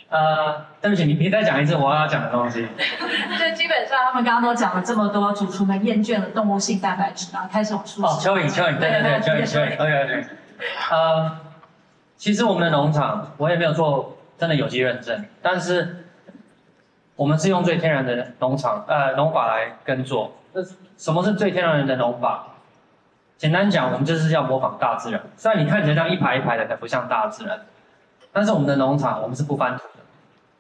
[0.10, 2.68] 呃，对不起，你你再讲一次我要讲的东西。
[3.38, 8.02] 就基本上他们刚刚都讲了这么多，主厨们厌倦了动物性蛋白质，然后开始往蔬食。
[8.02, 10.26] 哦，蚯蚓，蚯蚓，对对对，蚯蚓，蚯蚓，OK OK。
[10.90, 11.38] 呃，
[12.20, 16.04] 其实我们的农场我也没有做真的有机认证，但是
[17.16, 20.34] 我们是用最天然的农场呃农法来耕作。
[20.52, 20.62] 那
[20.98, 22.48] 什么是最天然的农法？
[23.38, 25.22] 简单讲，我们就是要模仿大自然。
[25.38, 27.58] 虽然你看起来像一排一排的，可不像大自然，
[28.34, 30.04] 但是我们的农场，我们是不翻土的。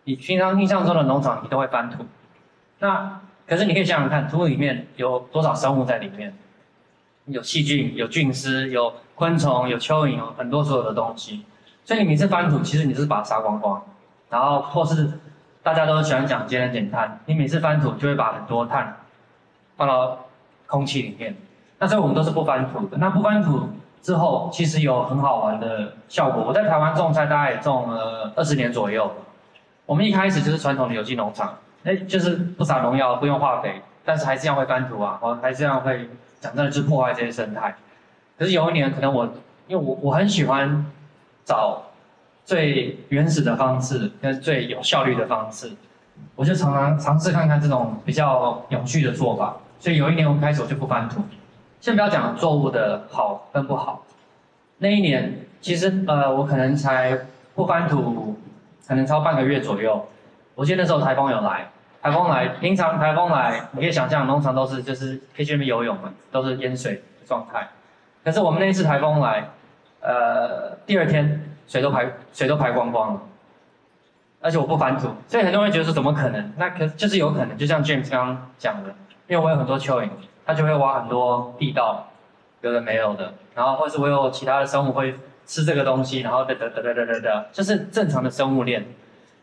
[0.05, 2.05] 你平常印象中的农场，你都会翻土。
[2.79, 6.33] 那可是你可以想想看，土里面有多少生物在里面？
[7.25, 11.45] 有细菌，有菌丝，有昆虫，有蚯蚓，有很多所有的东西。
[11.83, 13.83] 所以你每次翻土，其实你是把它杀光光。
[14.29, 15.11] 然后或是
[15.61, 18.95] 大家都喜欢讲节能减碳，你每次翻土就会把很多碳
[19.75, 20.17] 放到
[20.67, 21.35] 空气里面。
[21.79, 22.97] 那所以我们都是不翻土的。
[22.97, 23.67] 那不翻土
[24.01, 26.45] 之后，其实有很好玩的效果。
[26.47, 29.11] 我在台湾种菜大概也种了二十年左右。
[29.85, 36.07] 我们一开始就是传统的有机农场，哎，就是不撒农药，不用化肥，但是还是这样会翻土啊，我还是这样会
[36.39, 37.75] 讲真的去破坏这些生态。
[38.39, 39.25] 可是有一年，可能我
[39.67, 40.85] 因为我我很喜欢
[41.43, 41.83] 找
[42.45, 45.69] 最原始的方式跟最有效率的方式，
[46.35, 49.57] 我就常常尝试看看这种比较有趣的做法。
[49.77, 51.21] 所以有一年我开始我就不翻土。
[51.81, 54.05] 先不要讲作物的好跟不好，
[54.77, 57.17] 那一年其实呃我可能才
[57.55, 58.37] 不翻土，
[58.87, 60.05] 可能超半个月左右。
[60.55, 61.69] 我记得那时候台风有来，
[62.01, 67.67] 台风来，平常台风来你可以想象农场都是就是可以去那边游泳嘛，都是淹水的状态。
[68.29, 69.49] 可是我们那一次台风来，
[70.01, 73.21] 呃第二天水都排水都排光光了，
[74.39, 76.53] 而且我不翻土，所以很多人觉得说怎么可能？
[76.55, 78.89] 那可就是有可能，就像 James 刚刚讲的，
[79.27, 80.07] 因为我有很多蚯蚓。
[80.45, 82.07] 它就会挖很多地道，
[82.61, 85.15] 有的没有的，然后或是我有其他的生物会
[85.45, 88.85] 吃这个东西，然后哒哒哒哒哒哒哒，就是正常的生物链。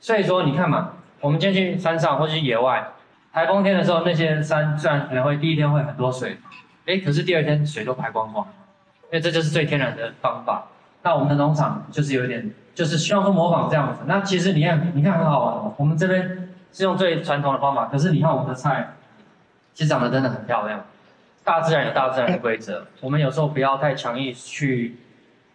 [0.00, 2.88] 所以说你看嘛，我们今天去山上或去野外，
[3.32, 6.38] 台风天的时候，那些山虽然可能会第一天会很多水，
[6.86, 8.44] 哎，可是第二天水都排光光，
[9.10, 10.66] 因为这就是最天然的方法。
[11.02, 14.00] 那我们的农场就是有点，就是希望说模仿这样子。
[14.06, 18.94] 那其实你看，你看很好玩，我们这边是用最传统的方法，可是你看我们的菜，
[19.72, 20.84] 其实长得真的很漂亮。
[21.44, 24.96] 大自然有大自然的规则，我们有时候不要太强硬去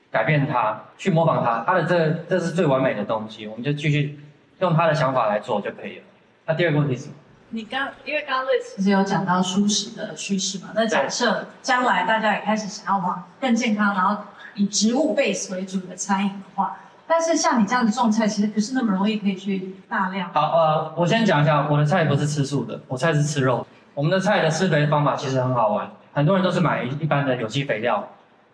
[0.09, 1.65] 改变它，去模仿它。
[1.67, 4.17] 它的这这是最完美的东西，我们就继续
[4.59, 6.03] 用他的想法来做就可以了。
[6.45, 7.15] 那第二个问题是什么？
[7.53, 10.69] 你刚因为刚刚其实有讲到舒适的趋势嘛？
[10.73, 14.23] 那假设将来大家也开始想要往更健康，然后
[14.55, 20.29] 以植物 base 为主的餐饮的话，但是像你这样子种菜，其实不是那么容易可以去大量。
[20.33, 23.67] 好，呃，我先讲一下，我的菜不是吃素的，我菜是吃肉。
[23.93, 28.07] 我们的菜的施肥方法其实很好玩，很多人都是买一般的有机肥料，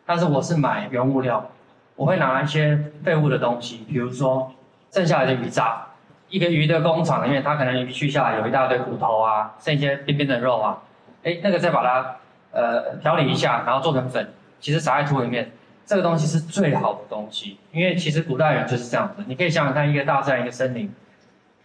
[0.07, 1.47] 但是我是买原物料，
[1.95, 4.51] 我会拿一些废物的东西，比如说
[4.91, 5.85] 剩下来的鱼渣，
[6.29, 10.77] 一个鱼的工厂里面，它可能鱼去下来有一大堆骨头啊，剩一些边边的肉啊，
[11.23, 12.15] 哎，那个再把它
[12.51, 15.51] 呃调理一下，然后做成粉，其实撒在土里面，
[15.85, 20.93] 这个东西是最好的东西，因为其实古代人就是这样子，你可以想想看，一个大自然一个森林。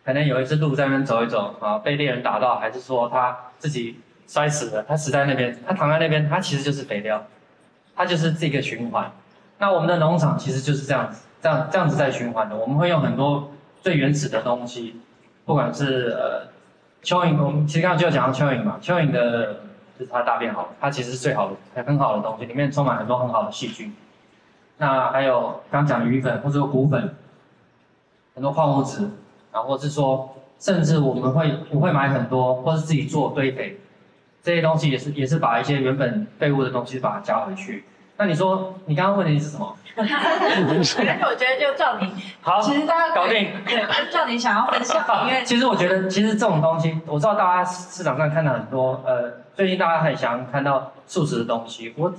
[0.04, 4.82] 可能有一只鹿在那边走一走啊，被猎人打到，还是说他自己摔死了？
[4.82, 7.24] 他死在那边，他躺在那边，他其实就是肥料。
[7.94, 9.12] 它就是这个循环。
[9.58, 12.56] 那我们的农场其实就是这样子，这样这样子在循环的。
[12.56, 13.52] 我们会用很多
[13.82, 14.94] 最原始的东西，
[15.44, 16.46] 不管是呃
[17.02, 19.54] 蚯蚓，我们其实刚刚就讲到蚯蚓嘛，蚯蚓的
[19.98, 23.92] 就是它大便好，它其实是最好的、很好的东西，里面充满很多很好的细菌。
[24.78, 27.12] 那还有刚讲的鱼粉或者说骨粉，
[28.36, 29.10] 很多矿物质，
[29.52, 33.80] 然后或是说，甚至我们会我会买很多，或是自己做堆肥，
[34.44, 37.84] 这些东西也是也是把一些原本废物的东西把它加回去。
[38.22, 39.76] 那你说你刚刚问题是什么？
[39.96, 40.14] 但是
[40.62, 42.08] 我觉得就照你，
[42.40, 52.12] 好，其实大家搞定，对， 照你想要分享，因为其实我觉得其实这种东西，我知道大家市场上看到很多，呃，最近大家很想看到素食的东西，我。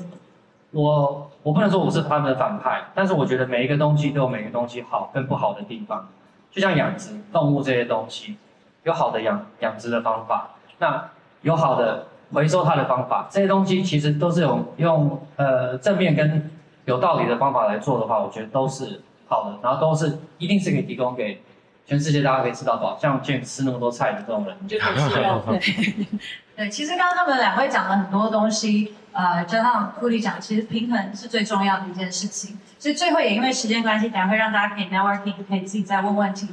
[0.75, 6.09] 我我不能说我是他们的反派，但是我觉得每一个东西都有每个东西好跟不好的地方，
[6.49, 8.37] 就像养殖动物这些东西，
[8.81, 10.49] 有好的养养殖的方法，
[10.79, 11.09] 那
[11.43, 16.49] 有好的回收它的方法，这些东西其实都是用用呃正面跟
[16.85, 21.41] 有道理的方法来做的话，我觉得都是好的，然后都是一定是可以提供给
[21.85, 26.07] 全世界大家可以吃到饱，像 James 吃那么多菜的这种人，就可以吃到 对。
[26.55, 28.95] 对，其实刚刚他们两位讲了很多东西。
[29.15, 32.57] 呃，就像库里讲，其实平衡是最重要的一件事情。
[32.79, 36.49] 所以最后也因为时间关系，等下会让大家可以 networking，可以自己再问问题。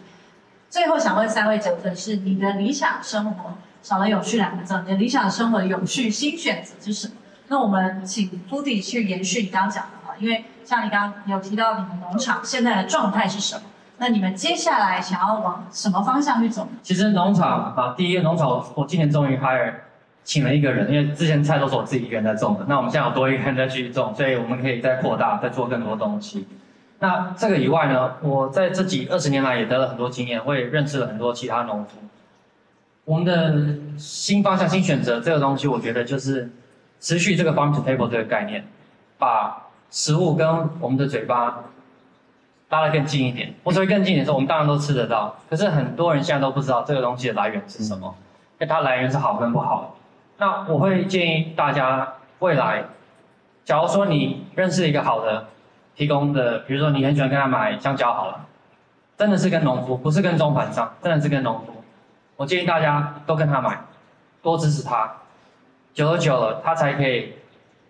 [0.68, 7.14] 最后想问三位讲者是：你的理想生活少了“永续”两个字，你的理想生活的永续新选择是什么？
[7.48, 13.62] 那我们请库里去延续你刚刚讲的话，因为像你刚刚有提到你们农场现在的状态是什么？
[13.98, 16.68] 那你们接下来想要往什么方向去走？
[16.82, 19.72] 其实农场啊，第一个农场，我今年终于 hire。
[20.22, 26.46] 请了一个人，因为之前菜都是我自己一个人在种的，那我们现在有多一个人在继续种，所以我们可以再扩大，再做更多东西。
[26.98, 31.96] 那这个以外呢，我在这几二十年来也得了很多经验，我也认识了很多其他农夫。
[33.04, 36.48] 我们的新方向、新选择这个东西，我觉得就是
[37.00, 38.64] 持续这个 farm to table 这个概念，
[39.18, 41.64] 把食物跟我们的嘴巴
[42.68, 43.52] 拉得更近一点。
[43.64, 48.14] 我所谓更近一点的时候，我们当然都吃得到，可是很多人现在都不知道这个东西的来源是什么，
[48.54, 49.96] 因为它来源是好跟不好。
[50.38, 52.84] 那我会建议大家未来，
[53.64, 55.48] 假如说你认识一个好的
[55.96, 58.46] 提供的，比如说你很喜欢跟他买香蕉好了，
[59.18, 61.69] 真的是跟农夫，不是跟中盘商，真的是跟农夫。
[62.40, 63.78] 我建议大家都跟他买，
[64.40, 65.12] 多支持他，
[65.92, 67.34] 久了久了，他才可以，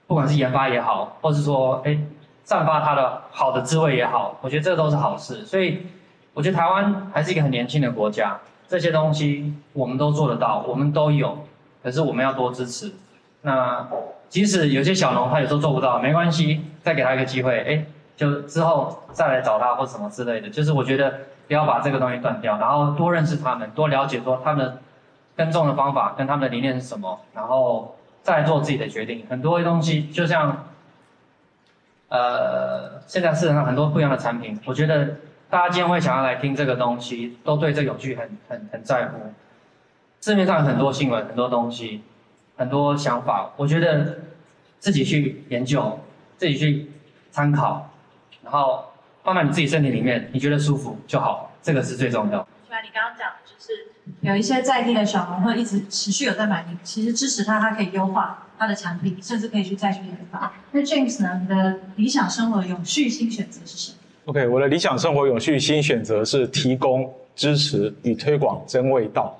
[0.08, 1.96] 不管是研发也好，或是说哎，
[2.42, 5.46] 散发他的好的滋味也好，我觉得这都是好事。
[5.46, 5.86] 所以
[6.34, 11.46] 我觉得台湾还是一个很年轻的国家，这些东西我们都做得到，我们都有。
[11.80, 12.92] 可是我们要多支持。
[13.42, 13.86] 那
[14.28, 17.84] 即使有些小农他有时候做不到，没关系，再给他一个机会，哎，
[18.16, 20.50] 就之后再来找他或什么之类的。
[20.50, 21.20] 就是我觉得
[21.50, 24.78] 不要把这个东西断掉，然后多认识他们，多了解说他们
[25.36, 29.26] 耕种的方法跟他们的理念是什么，然后再做自己的决定。
[29.28, 30.66] 很多东西就像，
[32.08, 35.16] 呃，现在市场上很多不一样的产品，我觉得
[35.50, 39.18] 大家今天会想要来听这个东西，都对这个永续很很很在乎。
[40.20, 42.04] 市面上很多新闻，很多东西，
[42.56, 44.18] 很多想法，我觉得
[44.78, 45.98] 自己去研究，
[46.36, 46.92] 自己去
[47.32, 47.90] 参考，
[48.44, 48.84] 然后
[49.22, 52.38] 放在你自己身体里面，你觉得舒服就好，这个是最重要。
[52.40, 60.52] 就像你刚刚讲的，就是有一些在地的小农会一直持续有在买，你其实支持他，他可以优化他的产品，甚至可以去再去研发。
[60.72, 61.38] 那 James 呢？
[61.42, 69.36] 你的理想生活永续新选择是什么？OK，我的理想生活永续新选择是提供、支持与推广真味道。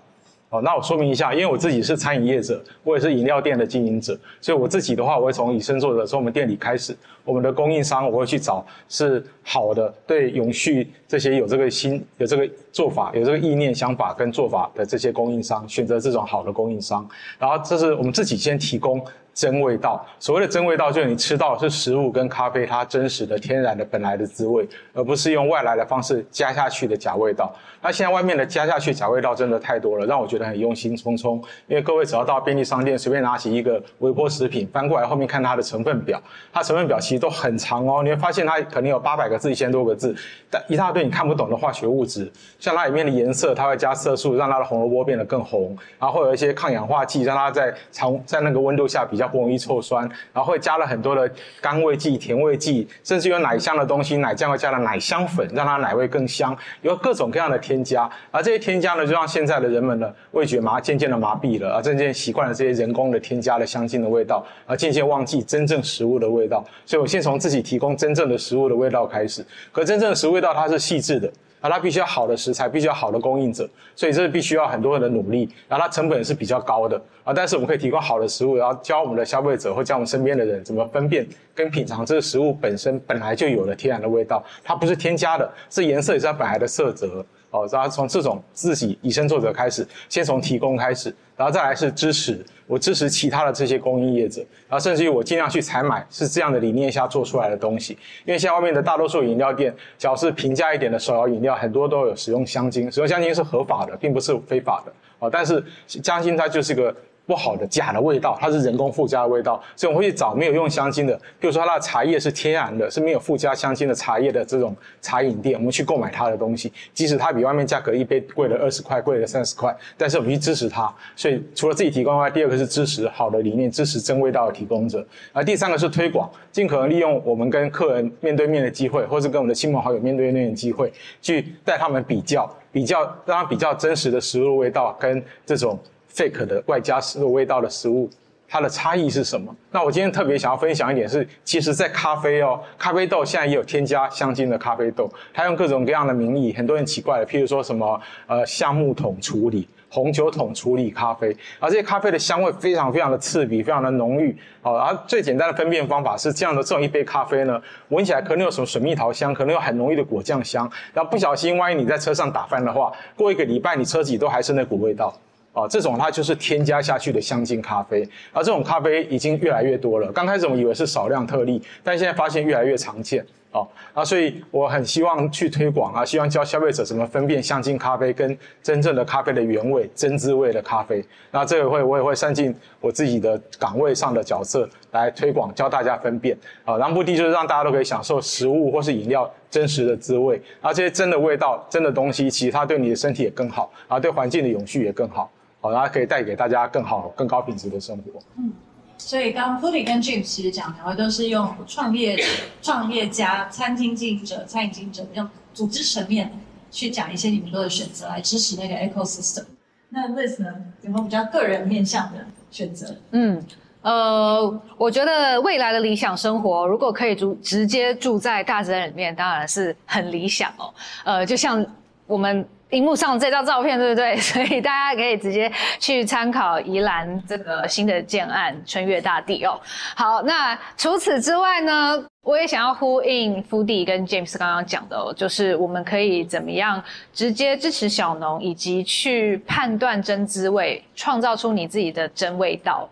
[0.51, 6.95] 哦，那我说明一下，因为我自己是餐饮业者，我也是饮料店的经营者，所以我自己的话，我会从以身作则，从我们店里开始，
[7.25, 19.01] 我们的供应商我会去找是好的，对永续这些有这个心、有这个做法、有这个意念、想法跟做法的这些供应商，选择这种好的供应商，然后这是我们自己先提供。
[19.41, 27.51] 真味道，所谓的真味道，就是你吃到的是食物跟咖啡它真实的、天然的、本来的滋味，而不是用外来的方式加下去的假味道。
[27.81, 31.43] 那现在外面的加下去假味道真的太多了，让我觉得很忧心忡忡。
[31.69, 36.21] 因为各位只要到便利商店随便拿起一个微波食品，翻过来后面看它的成分表，
[36.53, 40.15] 它成分表其实都很长哦，你会发现它可能有八百个字、一千多个字，
[40.51, 49.30] 但一大堆你看不懂的化学物质，像它里面的颜色，它会加色素让它的红萝卜变得更红，然后会有一些抗氧化剂让它在常在那个温度下比较。
[49.31, 58.11] 不容易臭酸，然后会加了很多的甘味剂、甜味剂，甚至有奶香的东西，奶酱会加了奶香粉，让它奶味更香，有各种各样的添加。
[58.31, 66.65] 而这些添加呢，就让现在的人们的味觉麻渐渐的麻痹了，而渐渐习惯了这些人工的添加的香精的味道，而渐渐忘记真正食物的味道。
[66.85, 69.45] 所以我先从自己提供真正的食物的味道开始。
[69.71, 71.31] 可真正的食物味道它是细致的。
[71.61, 77.33] 啊，它必须要好的食材，必须要好的供应者，所以这是必须要很多人的努力，然后它成本是比较高的啊。
[77.33, 87.25] 但是我们可以提供好的食物，然后教我们的消费者或教我们身边的人怎么分辨跟品尝这个食物本身本来就有的天然的味道，它不是添加的，是颜色也是它本来的色泽。
[87.51, 97.95] 哦，然后从这种自己以身作则开始，先从提供开始，然后再来是支持，我支持其他的这些供应业者，然后甚至于我尽量去采买是这样的理念下做出来的东西。
[98.25, 104.93] 因为现在外面的大多数饮料店，只要是平价一点的手摇饮料，很多都有使用香精，使用香精是合法的，并不是非法的。
[105.19, 106.95] 啊，但是香精它就是个。
[107.31, 120.93] 不好的假的味道，它是人工附加的味道，所以我们会去找没有用香精的，比如说它的茶叶是天然的，是没有附加香精的茶叶的这种茶饮店，我们去购买它的东西，即使它比外面价格一杯贵了二十块，贵了三十块，但是我们去支持它。
[121.15, 135.79] 所以除了自己提供外，第二个是支持好的理念，支持真味道的提供者，而第三个是推广，尽可能利用我们跟客人面对面的机会，或是跟我们的亲朋好友面对面的机会，去带他们比较，比较让他比较真实的食物味道跟这种。
[136.15, 138.11] Fake 的外加食物味道的食物，
[138.49, 139.55] 它的差异是什么？
[139.71, 154.37] 那我今天特别想要分享一点是，其实，在咖啡哦，咖啡豆现在也有添加香精的咖啡豆，它用各种各样的名义，很多人奇怪的，譬如说什么呃橡木桶处理、红酒桶处理咖啡，而这些咖啡的香味非常非常的刺鼻，非常的浓郁。
[154.63, 165.17] 好，然后最简单的分辨方法是这样的：这种一杯咖啡呢，闻起来可能有什么水蜜桃香，可能有很浓郁的果酱香，然后不小心，万一你在车上打翻的话，过一个礼拜你车子里都还是那股味道。
[165.53, 170.11] 啊，这种它就是添加下去的香精咖啡，而这种咖啡已经越来越多了。
[170.13, 173.25] 刚开始我们以为是少量特例，但现在发现越来越常见。
[173.53, 181.05] 哦，啊，所以我很希望去推广啊，希望教消费者怎么分辨香精咖啡跟真正的咖啡的原味、真滋味的咖啡。
[181.33, 186.37] 那这个会我也会善尽我自己的岗位上的角色来推广，教大家分辨。
[186.65, 195.31] 啊，然后目的就是让大家都可以享受食物或是饮料真实的滋味，而这些真的味道、真的东西，其实它对你的身体也更好，啊，对环境的永续也更好。
[195.61, 198.19] 好，然后可以带给大家更好、更高品质的生活。
[198.39, 198.51] 嗯，
[198.97, 202.19] 所以刚刚 Foodie 跟 James 其实讲两位都是用创业、
[202.63, 206.33] 创业家、餐厅经营者、餐饮经营者用组织层面
[206.71, 209.45] 去讲一些你们做的选择，来支持那个 ecosystem。
[209.91, 210.49] 那 Liz 呢，
[210.81, 212.97] 有没有比较个人面向的选择？
[213.11, 213.45] 嗯，
[213.83, 220.73] 呃，我觉得未来的理想生活，如果可以住直接住在大自然里面，当然是很理想哦。
[221.05, 221.65] 呃，就像
[222.07, 222.47] 我们。
[222.71, 224.17] 荧幕上这张照片，对不对？
[224.23, 225.51] 所以大家可以直接
[225.81, 229.59] 去参考宜兰这个新的建案春月大地哦。
[229.97, 236.81] 好，那除此之外呢，我也想要呼应傅弟跟 James 刚刚讲的哦，就是我们可以怎么样
[237.13, 242.89] 直接支持小农，以及去判断真滋味，创造出你自己的真味道。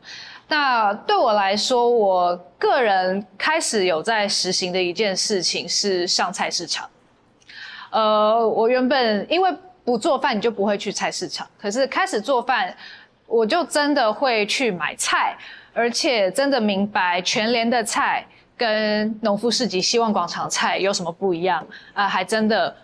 [0.48, 6.88] 那对我来说，我个人开始有在实行的一件事情是上菜市场。
[7.90, 11.46] 呃，我原本因为不做饭，你就不会去菜市场。
[11.60, 12.74] 可是开始做饭，
[13.26, 15.36] 我就真的会去买菜，
[15.74, 18.26] 而且真的明白全联的菜
[18.56, 21.60] 跟农夫市集、希望广场菜有什么不一样
[21.92, 22.08] 啊、呃？
[22.08, 22.74] 还真的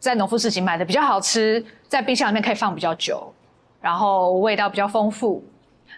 [0.00, 3.32] 在农夫市集买的比较好吃，在冰箱里面可以放比较久，
[3.80, 5.44] 然后味道比较丰富。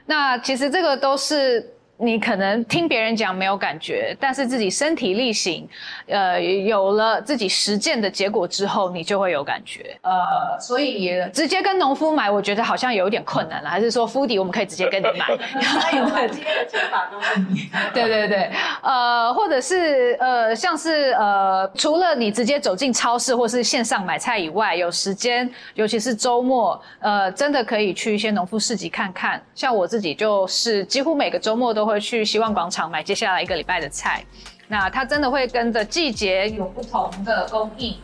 [0.09, 1.78] 那其实这个都是。
[2.01, 5.68] 你可能听别人讲没有感觉，但是自己身体力行，
[6.07, 9.99] 呃，有了自己实践的结果之后，你就会有感觉。
[10.03, 10.12] 呃，
[10.61, 13.68] 所以直接跟农夫买，我觉得好像有一点困难了。
[13.68, 15.28] 还是说，Foodie 我们可以直接跟你买？
[15.28, 17.68] 有今天的做法都是你。
[17.92, 18.49] 对对对，
[18.80, 29.42] 呃，或者是呃，像是呃，除了你直接走进超市或是线上买菜以外，有时间，尤其是周末，呃，真的可以去一些农夫市集看看。
[29.53, 31.88] 像我自己就是几乎每个周末都。
[31.89, 34.22] 会去希望广场买接下来一个礼拜的菜，
[34.68, 37.97] 那它真的会跟着季节有不同的供应，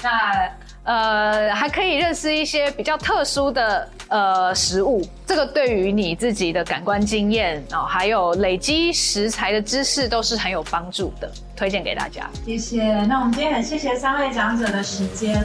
[0.00, 0.48] 那
[0.84, 12.30] 呃还可以认识一些比较特殊的呃食物，这个对于你自己的感官经验哦，还有累积食材的知识都是很有帮助的，推荐给大家。
[12.46, 15.44] 谢谢，那我们今天很谢谢三位讲者的时间。